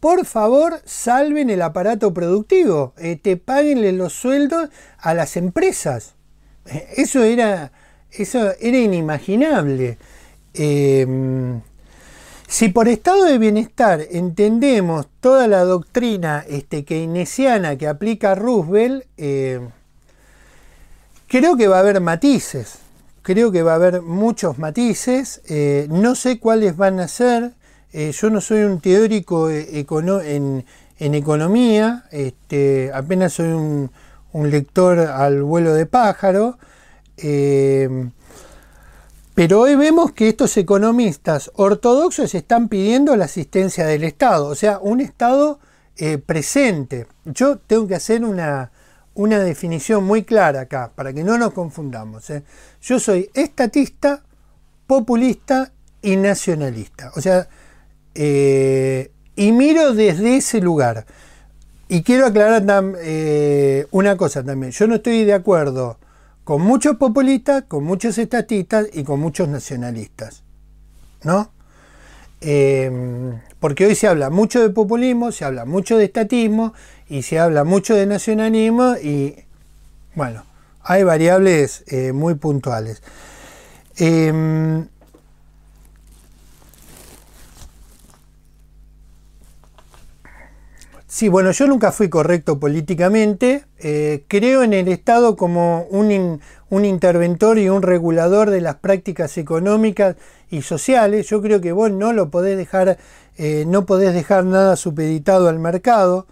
[0.00, 6.14] por favor salven el aparato productivo, eh, te paguenle los sueldos a las empresas.
[6.66, 7.72] Eh, eso era,
[8.12, 9.98] eso era inimaginable.
[10.54, 11.60] Em,
[12.46, 19.68] si por estado de bienestar entendemos toda la doctrina este, keynesiana que aplica Roosevelt, em,
[21.26, 22.78] creo que va a haber matices.
[23.22, 25.42] Creo que va a haber muchos matices.
[25.48, 27.52] Eh, no sé cuáles van a ser.
[27.92, 30.64] Eh, yo no soy un teórico eh, en,
[31.14, 33.90] economía, este, apenas soy un,
[34.50, 36.58] lector al vuelo de pájaro,
[37.16, 38.08] eh,
[39.34, 44.78] pero hoy vemos que estos economistas ortodoxos están pidiendo la asistencia del Estado, o sea,
[44.80, 45.58] un Estado
[46.26, 47.08] presente.
[47.24, 48.70] Yo tengo que hacer una,
[49.14, 52.32] una definición muy clara acá, para que no nos confundamos.
[52.80, 54.22] Yo soy estatista,
[54.86, 57.10] populista y nacionalista.
[57.16, 57.48] O sea,
[58.20, 61.06] eh, y miro desde ese lugar.
[61.88, 62.64] Y quiero aclarar
[63.00, 64.72] eh, una cosa también.
[64.72, 65.98] Yo no estoy de acuerdo
[66.42, 70.42] con muchos populistas, con muchos estatistas y con muchos nacionalistas.
[71.22, 71.52] ¿No?
[72.40, 72.90] Eh,
[73.60, 76.74] porque hoy se habla mucho de populismo, se habla mucho de estatismo
[77.08, 79.36] y se habla mucho de nacionalismo y
[80.16, 80.44] bueno,
[80.82, 83.00] hay variables muy puntuales.
[91.18, 93.64] Sí, bueno, yo nunca fui correcto políticamente.
[93.80, 96.38] Eh, creo en el Estado como un,
[96.70, 100.14] interventor y un regulador de las prácticas económicas
[100.48, 101.26] y sociales.
[101.26, 102.98] Yo creo que vos no lo podés dejar,
[103.36, 106.28] eh, no podés dejar nada supeditado al mercado.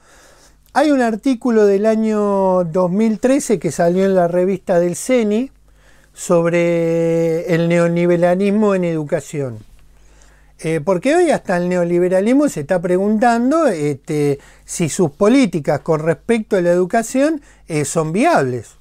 [0.73, 5.51] Hay un artículo del año 2013 que salió en la revista del CENI
[6.13, 9.66] sobre el neoliberalismo en educación.
[10.59, 16.57] Eh, porque hoy hasta el neoliberalismo se está preguntando este, si sus políticas con respecto
[16.57, 18.77] a la educación eh, son viables.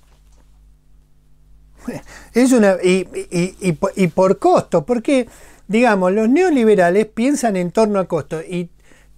[2.33, 5.29] Es una, y, y, por costo, porque,
[5.67, 8.41] digamos, los neoliberales piensan en torno a costo.
[8.41, 8.69] Y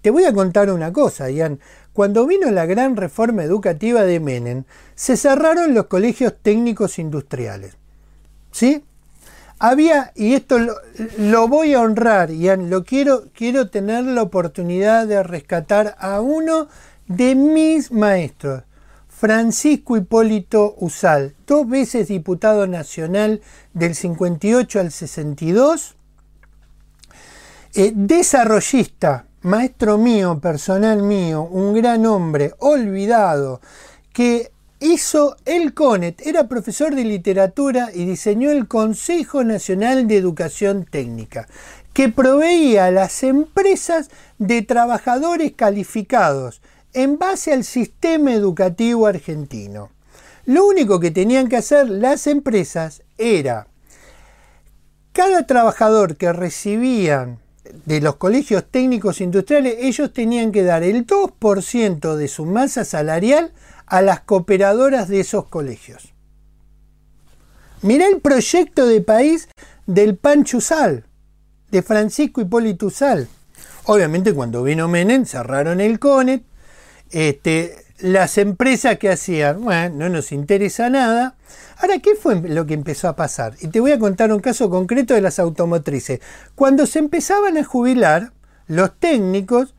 [0.01, 1.59] te voy a contar una cosa, Ian.
[1.93, 7.75] Cuando vino la gran reforma educativa de Menem, se cerraron los colegios técnicos industriales.
[8.51, 8.83] ¿Sí?
[9.59, 10.59] Había, y esto
[11.17, 16.67] lo, voy a honrar, Ian, lo quiero, quiero tener la oportunidad de rescatar a uno
[17.07, 18.63] de mis maestros,
[19.07, 23.41] Francisco Hipólito Usal, dos veces diputado nacional
[23.73, 25.95] del 58 al 62,
[27.73, 33.59] eh, desarrollista, maestro mío, personal mío, un gran hombre, olvidado,
[34.13, 40.85] que hizo el CONET, era profesor de literatura y diseñó el Consejo Nacional de Educación
[40.89, 41.47] Técnica,
[41.93, 46.61] que proveía a las empresas de trabajadores calificados
[46.93, 49.89] en base al sistema educativo argentino.
[50.45, 53.67] Lo único que tenían que hacer las empresas era
[55.11, 57.39] cada trabajador que recibían
[57.85, 63.51] de los colegios técnicos industriales, ellos tenían que dar el 2% de su masa salarial
[63.87, 66.13] a las cooperadoras de esos colegios.
[67.81, 69.47] Mirá el proyecto de país
[69.85, 71.05] del Panchusal,
[71.71, 73.27] de Francisco Hipólito Usal.
[73.85, 76.43] Obviamente cuando vino Menem cerraron el CONET,
[77.11, 81.35] este, las empresas que hacían, bueno, no nos interesa nada.
[81.77, 83.55] Ahora, ¿qué fue lo que empezó a pasar?
[83.61, 86.19] Y te voy a contar un caso concreto de las automotrices.
[86.55, 88.33] Cuando se empezaban a jubilar,
[88.67, 89.73] los técnicos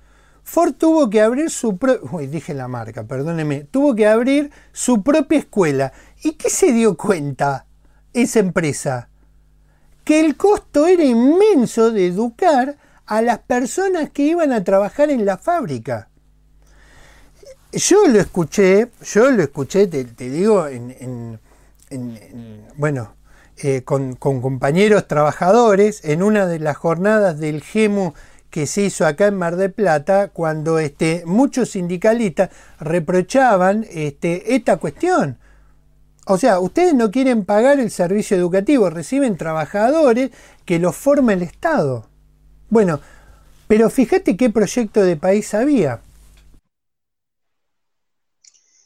[0.48, 1.78] Ford tuvo que abrir su
[2.30, 5.92] dije la marca, perdóneme, tuvo que abrir su propia escuela
[6.22, 7.66] ¿Y qué se dio cuenta
[8.14, 9.10] esa empresa?
[10.04, 15.26] Que el costo era inmenso de educar a las personas que iban a trabajar en
[15.26, 16.08] la fábrica.
[17.72, 21.38] Yo lo escuché, yo lo escuché, te, digo, en,
[22.76, 23.14] bueno,
[23.58, 28.14] eh, con, compañeros trabajadores en una de las jornadas del GEMU
[28.50, 34.78] que se hizo acá en Mar del Plata, cuando este, muchos sindicalistas reprochaban este, esta
[34.78, 35.38] cuestión.
[36.26, 40.30] O sea, ustedes no quieren pagar el servicio educativo, reciben trabajadores
[40.64, 42.06] que los forma el Estado.
[42.68, 43.00] Bueno,
[43.66, 46.00] pero fíjate qué proyecto de país había.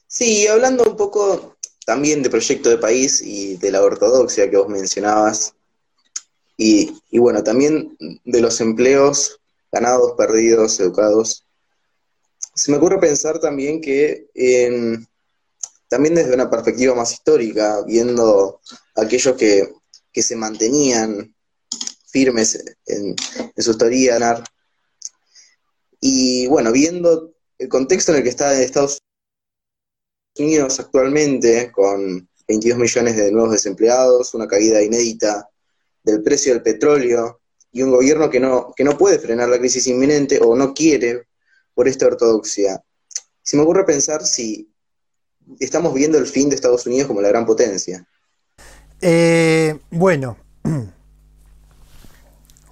[0.07, 1.57] Sí, hablando un poco
[1.87, 5.55] también de proyecto de país y de la ortodoxia que vos mencionabas,
[6.57, 9.41] y, bueno, también de los empleos
[9.73, 11.47] ganados, perdidos, educados,
[12.55, 14.29] se me ocurre pensar también que
[15.89, 18.61] también desde una perspectiva más histórica, viendo
[18.97, 19.73] aquellos que,
[20.15, 21.35] se mantenían
[22.07, 23.17] firmes en,
[23.57, 24.43] en su teoría,
[26.01, 28.99] y bueno, viendo el contexto en el que está Estados
[30.39, 35.49] Unidos actualmente, con 22 millones de nuevos desempleados, una caída inédita
[36.03, 37.42] del precio del petróleo
[37.73, 41.27] y un gobierno que no, que no puede frenar la crisis inminente o no quiere
[41.75, 42.83] por esta ortodoxia.
[43.43, 44.71] Se me ocurre pensar si
[45.59, 48.07] estamos viendo el fin de Estados Unidos como la gran potencia.
[49.01, 50.37] Eh, bueno,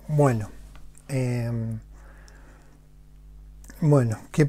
[0.08, 0.50] bueno.
[1.08, 1.80] Em,
[3.80, 4.48] bueno, que,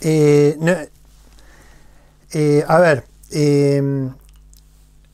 [0.00, 0.56] eh,
[2.32, 4.14] eh, a ver, em,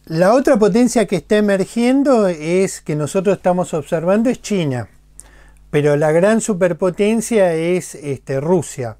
[0.07, 4.88] la otra potencia que está emergiendo es que nosotros estamos observando es China,
[5.70, 8.96] pero la gran superpotencia es este, Rusia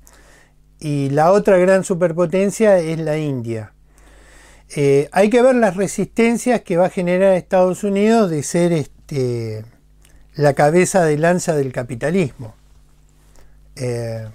[0.79, 3.73] y la otra gran superpotencia es la India.
[4.75, 9.65] Eh, hay que ver las resistencias que va a generar Estados Unidos de ser este,
[10.35, 12.55] la cabeza de lanza del capitalismo.
[13.77, 14.27] Eh,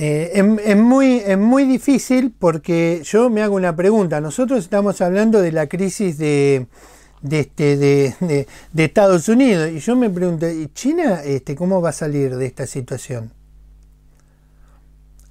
[0.00, 0.30] eh,
[0.64, 4.20] es, muy, es muy difícil porque yo me hago una pregunta.
[4.20, 6.68] Nosotros estamos hablando de la crisis de,
[7.20, 8.46] de, este, de,
[8.76, 12.68] Estados Unidos y yo me pregunto, ¿y China este, cómo va a salir de esta
[12.68, 13.32] situación?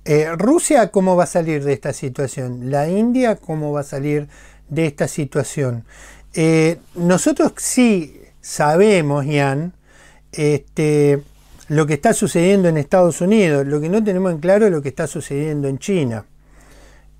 [0.03, 2.70] Eh, ¿Rusia cómo va a salir de esta situación?
[2.70, 4.28] ¿La India cómo va a salir
[4.68, 5.86] de esta situación?
[6.93, 9.74] nosotros sí sabemos, Ian,
[10.34, 11.24] este,
[11.70, 13.65] lo que está sucediendo en Estados Unidos.
[13.68, 16.26] Lo que no tenemos en claro es lo que está sucediendo en China.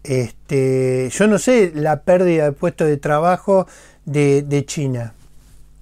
[0.04, 3.68] Este, yo no sé la pérdida de puestos de trabajo
[4.06, 5.14] de, China.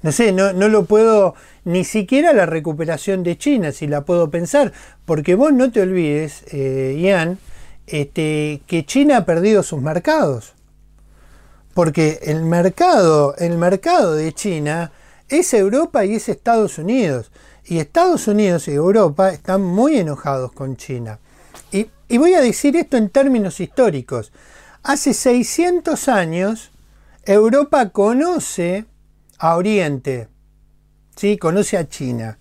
[0.02, 4.72] No sé, no, lo puedo, ni siquiera la recuperación de China, si la puedo pensar,
[5.06, 7.40] porque vos no te olvides, eh, Ian,
[7.88, 10.54] este, que China ha perdido sus mercados.
[11.74, 14.92] Porque el mercado, el mercado de China
[15.30, 17.32] es Europa y es Estados Unidos.
[17.68, 21.20] Y Estados Unidos y Europa están muy enojados con China.
[21.72, 24.32] Y, voy a decir esto en términos históricos.
[24.84, 26.72] Hace 600 años
[27.24, 28.86] Europa conoce
[29.40, 30.30] a Oriente,
[31.16, 31.38] ¿sí?
[31.38, 32.38] conoce a China.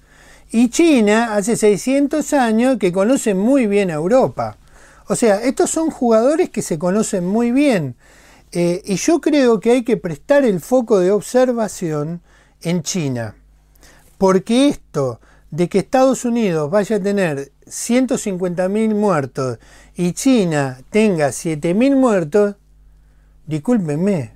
[0.51, 4.59] Y China hace 600 años que conoce muy bien a Europa.
[5.09, 7.97] O sea, estos son jugadores que se conocen muy bien.
[8.53, 12.21] Eh, y yo creo que hay que prestar el foco de observación
[12.61, 13.35] en China.
[14.19, 19.59] Porque esto de que Estados Unidos vaya a tener 150.000 muertos
[19.95, 22.57] y China tenga 7.000 muertos,
[23.47, 24.33] discúlpenme,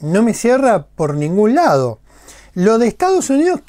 [0.00, 2.00] no me cierra por ningún lado.
[2.54, 3.60] Lo de Estados Unidos,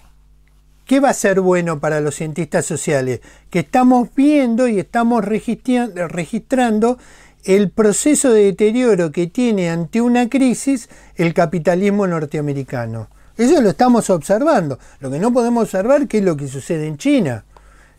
[0.85, 3.21] ¿qué va a ser bueno para los cientistas sociales?
[3.49, 6.97] Que estamos viendo y estamos registrando
[7.43, 13.07] el proceso de deterioro que tiene ante una crisis el capitalismo norteamericano.
[13.37, 14.79] Eso lo estamos observando.
[14.99, 17.43] Lo que no podemos observar qué es lo que sucede en China.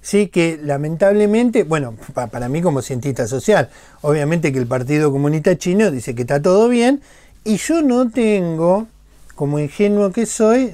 [0.01, 3.71] Sí, que lamentablemente, bueno, para mí como cientista social,
[4.03, 7.03] obviamente que el Partido Comunista Chino dice que está todo bien
[7.45, 8.87] y yo no tengo,
[9.35, 10.73] como ingenuo que soy,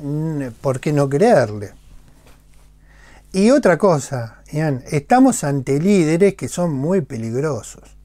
[0.61, 1.73] por qué no creerle.
[3.33, 8.02] Y otra cosa, Ian, estamos ante líderes que son muy peligrosos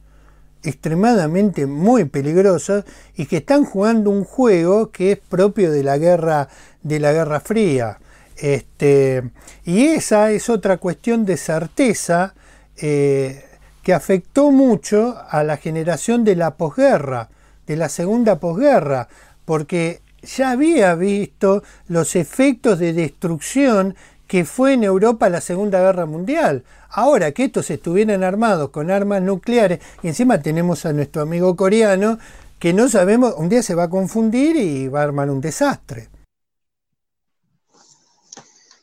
[0.63, 2.83] extremadamente muy peligrosos
[3.15, 6.49] y que están jugando un juego que es propio de la guerra
[6.83, 7.99] de la Guerra Fría.
[8.37, 9.31] Este,
[9.65, 12.35] y esa es otra cuestión de certeza
[12.77, 13.43] eh,
[13.83, 17.29] que afectó mucho a la generación de la posguerra,
[17.65, 19.07] de la segunda posguerra,
[19.45, 23.95] porque ya había visto los efectos de destrucción
[24.27, 26.63] que fue en Europa la Segunda Guerra Mundial.
[26.89, 32.19] Ahora que estos estuvieran armados con armas nucleares, y encima tenemos a nuestro amigo coreano,
[32.59, 36.09] que no sabemos, un día se va a confundir y va a armar un desastre.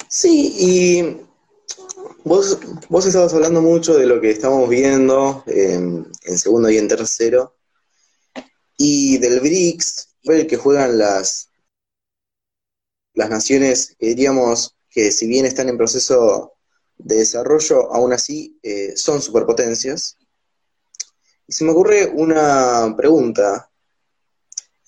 [0.09, 1.16] Sí, y
[2.22, 7.57] vos, vos estabas hablando mucho de lo que estamos viendo en segundo y en tercero,
[8.76, 11.51] y del BRICS, el que juegan las,
[13.14, 16.55] las naciones diríamos que si bien están en proceso
[16.97, 20.16] de desarrollo, aún así eh, son superpotencias.
[21.49, 23.68] Y se me ocurre una pregunta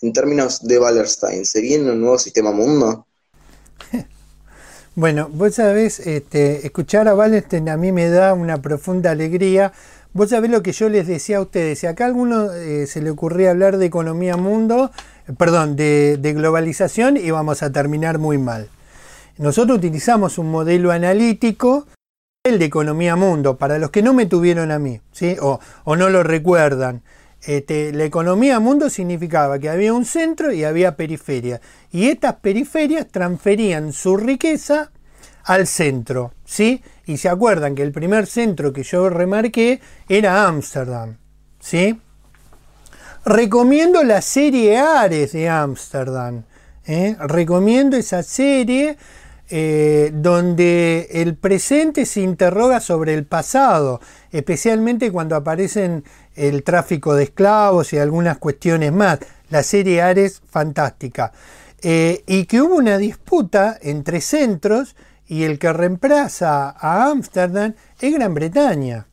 [0.01, 3.07] en términos de Wallerstein, ¿se viene un nuevo sistema mundo?
[4.99, 9.75] Bueno, vos sabés, este, escuchar a Wallerstein a mí me da una profunda alegría.
[10.15, 13.03] Vos sabés lo que yo les decía a ustedes, si acá a alguno eh, se
[13.03, 14.91] le ocurría hablar de economía mundo,
[15.29, 18.71] eh, perdón, de, de globalización, íbamos a terminar muy mal.
[19.39, 21.87] Nosotros utilizamos un modelo analítico,
[22.43, 25.37] el de economía mundo, para los que no me tuvieron a mí, ¿sí?
[25.41, 27.03] o, no lo recuerdan.
[27.43, 31.61] Este, la economía mundo significaba que había un centro y había periferia.
[31.93, 34.91] Y estas periferias transferían su riqueza
[35.45, 36.33] al centro.
[36.45, 36.83] ¿sí?
[37.05, 41.19] Y se acuerdan que el primer centro que yo remarqué era Ámsterdam.
[41.61, 42.01] ¿sí?
[43.25, 46.45] Recomiendo la serie Ares de Ámsterdam.
[46.87, 47.17] ¿eh?
[47.21, 48.97] Recomiendo esa serie
[49.49, 54.01] eh, donde el presente se interroga sobre el pasado,
[54.33, 59.21] especialmente cuando aparecen el tráfico de esclavos y algunas cuestiones más.
[59.49, 61.33] La serie Ares, fantástica.
[61.83, 64.97] Eh, y que hubo una disputa entre centros
[65.29, 69.07] y el que reemplaza a Ámsterdam es Gran Bretaña.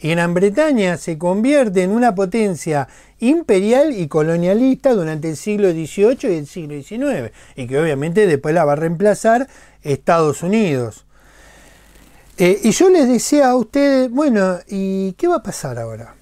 [0.00, 2.88] Y Gran Bretaña se convierte en una potencia
[3.20, 8.54] imperial y colonialista durante el siglo XVIII y el siglo XIX, y que obviamente después
[8.54, 9.48] la va a reemplazar
[9.82, 11.04] Estados Unidos.
[12.36, 16.14] Eh, y yo les decía a ustedes, bueno, ¿y qué va a pasar ahora?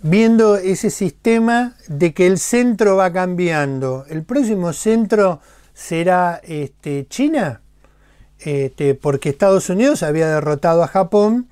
[0.00, 5.40] Viendo ese sistema de que el centro va cambiando, ¿el próximo centro
[5.74, 7.60] será este, China?
[8.38, 11.48] Este, porque Estados Unidos había derrotado a Japón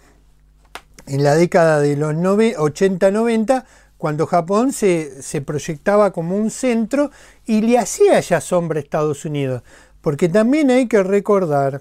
[1.06, 3.64] en la década de los 80-90
[4.04, 7.10] cuando Japón se, proyectaba como un centro
[7.46, 9.62] y le hacía ya sombra a Estados Unidos.
[10.02, 11.80] Porque también hay que recordar,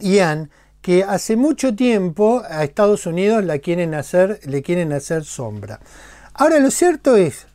[0.00, 0.50] Ian,
[0.82, 5.78] que hace mucho tiempo a Estados Unidos quieren hacer, le quieren hacer sombra.
[6.34, 7.46] Ahora lo cierto es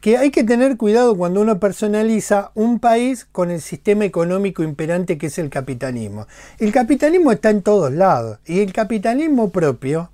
[0.00, 5.18] que hay que tener cuidado cuando uno personaliza un país con el sistema económico imperante
[5.18, 6.28] que es el capitalismo.
[6.60, 10.12] El capitalismo está en todos lados y el capitalismo propio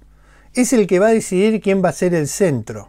[0.56, 2.88] es el que va a decidir quién va a ser el centro.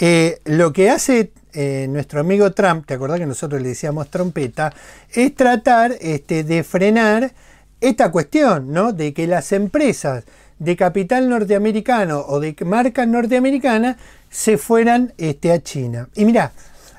[0.00, 4.72] Eh, lo que hace eh, nuestro amigo Trump, ¿te acordás que nosotros le decíamos trompeta?
[5.12, 7.32] Es tratar este, de frenar
[7.80, 8.92] esta cuestión, ¿no?
[8.92, 10.24] De que las empresas
[10.58, 13.96] de capital norteamericano o de marcas norteamericanas
[14.30, 16.08] se fueran este, a China.
[16.14, 16.52] Y mira,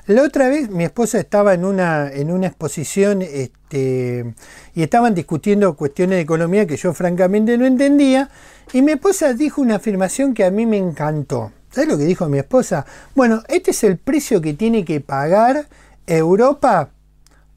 [0.06, 4.34] la otra vez mi esposa estaba en una, en una exposición este,
[4.74, 8.28] y estaban discutiendo cuestiones de economía que yo francamente no entendía
[8.72, 11.52] y mi esposa dijo una afirmación que a mí me encantó.
[11.70, 12.84] ¿Sabes lo que dijo mi esposa?
[13.14, 15.68] Bueno, este es el precio que tiene que pagar
[16.06, 16.90] Europa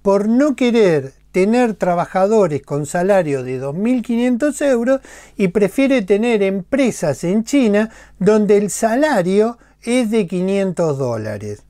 [0.02, 5.02] por no querer tener trabajadores con salario de 2.500 euros
[5.36, 7.90] y prefiere tener empresas en China
[8.20, 11.64] donde el salario es de 500 dólares.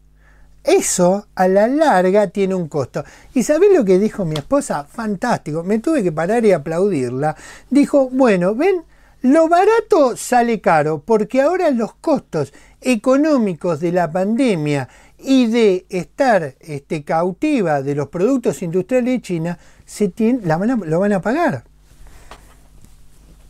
[0.63, 3.03] Eso a la larga tiene un costo.
[3.33, 4.85] ¿Y sabés lo que dijo mi esposa?
[4.85, 5.63] Fantástico.
[5.63, 7.35] Me tuve que parar y aplaudirla.
[7.69, 8.83] Dijo, bueno, ven,
[9.23, 16.55] lo barato sale caro porque ahora los costos económicos de la pandemia y de estar
[16.59, 20.11] este, cautiva de los productos industriales de China se
[20.43, 21.63] la lo van a pagar.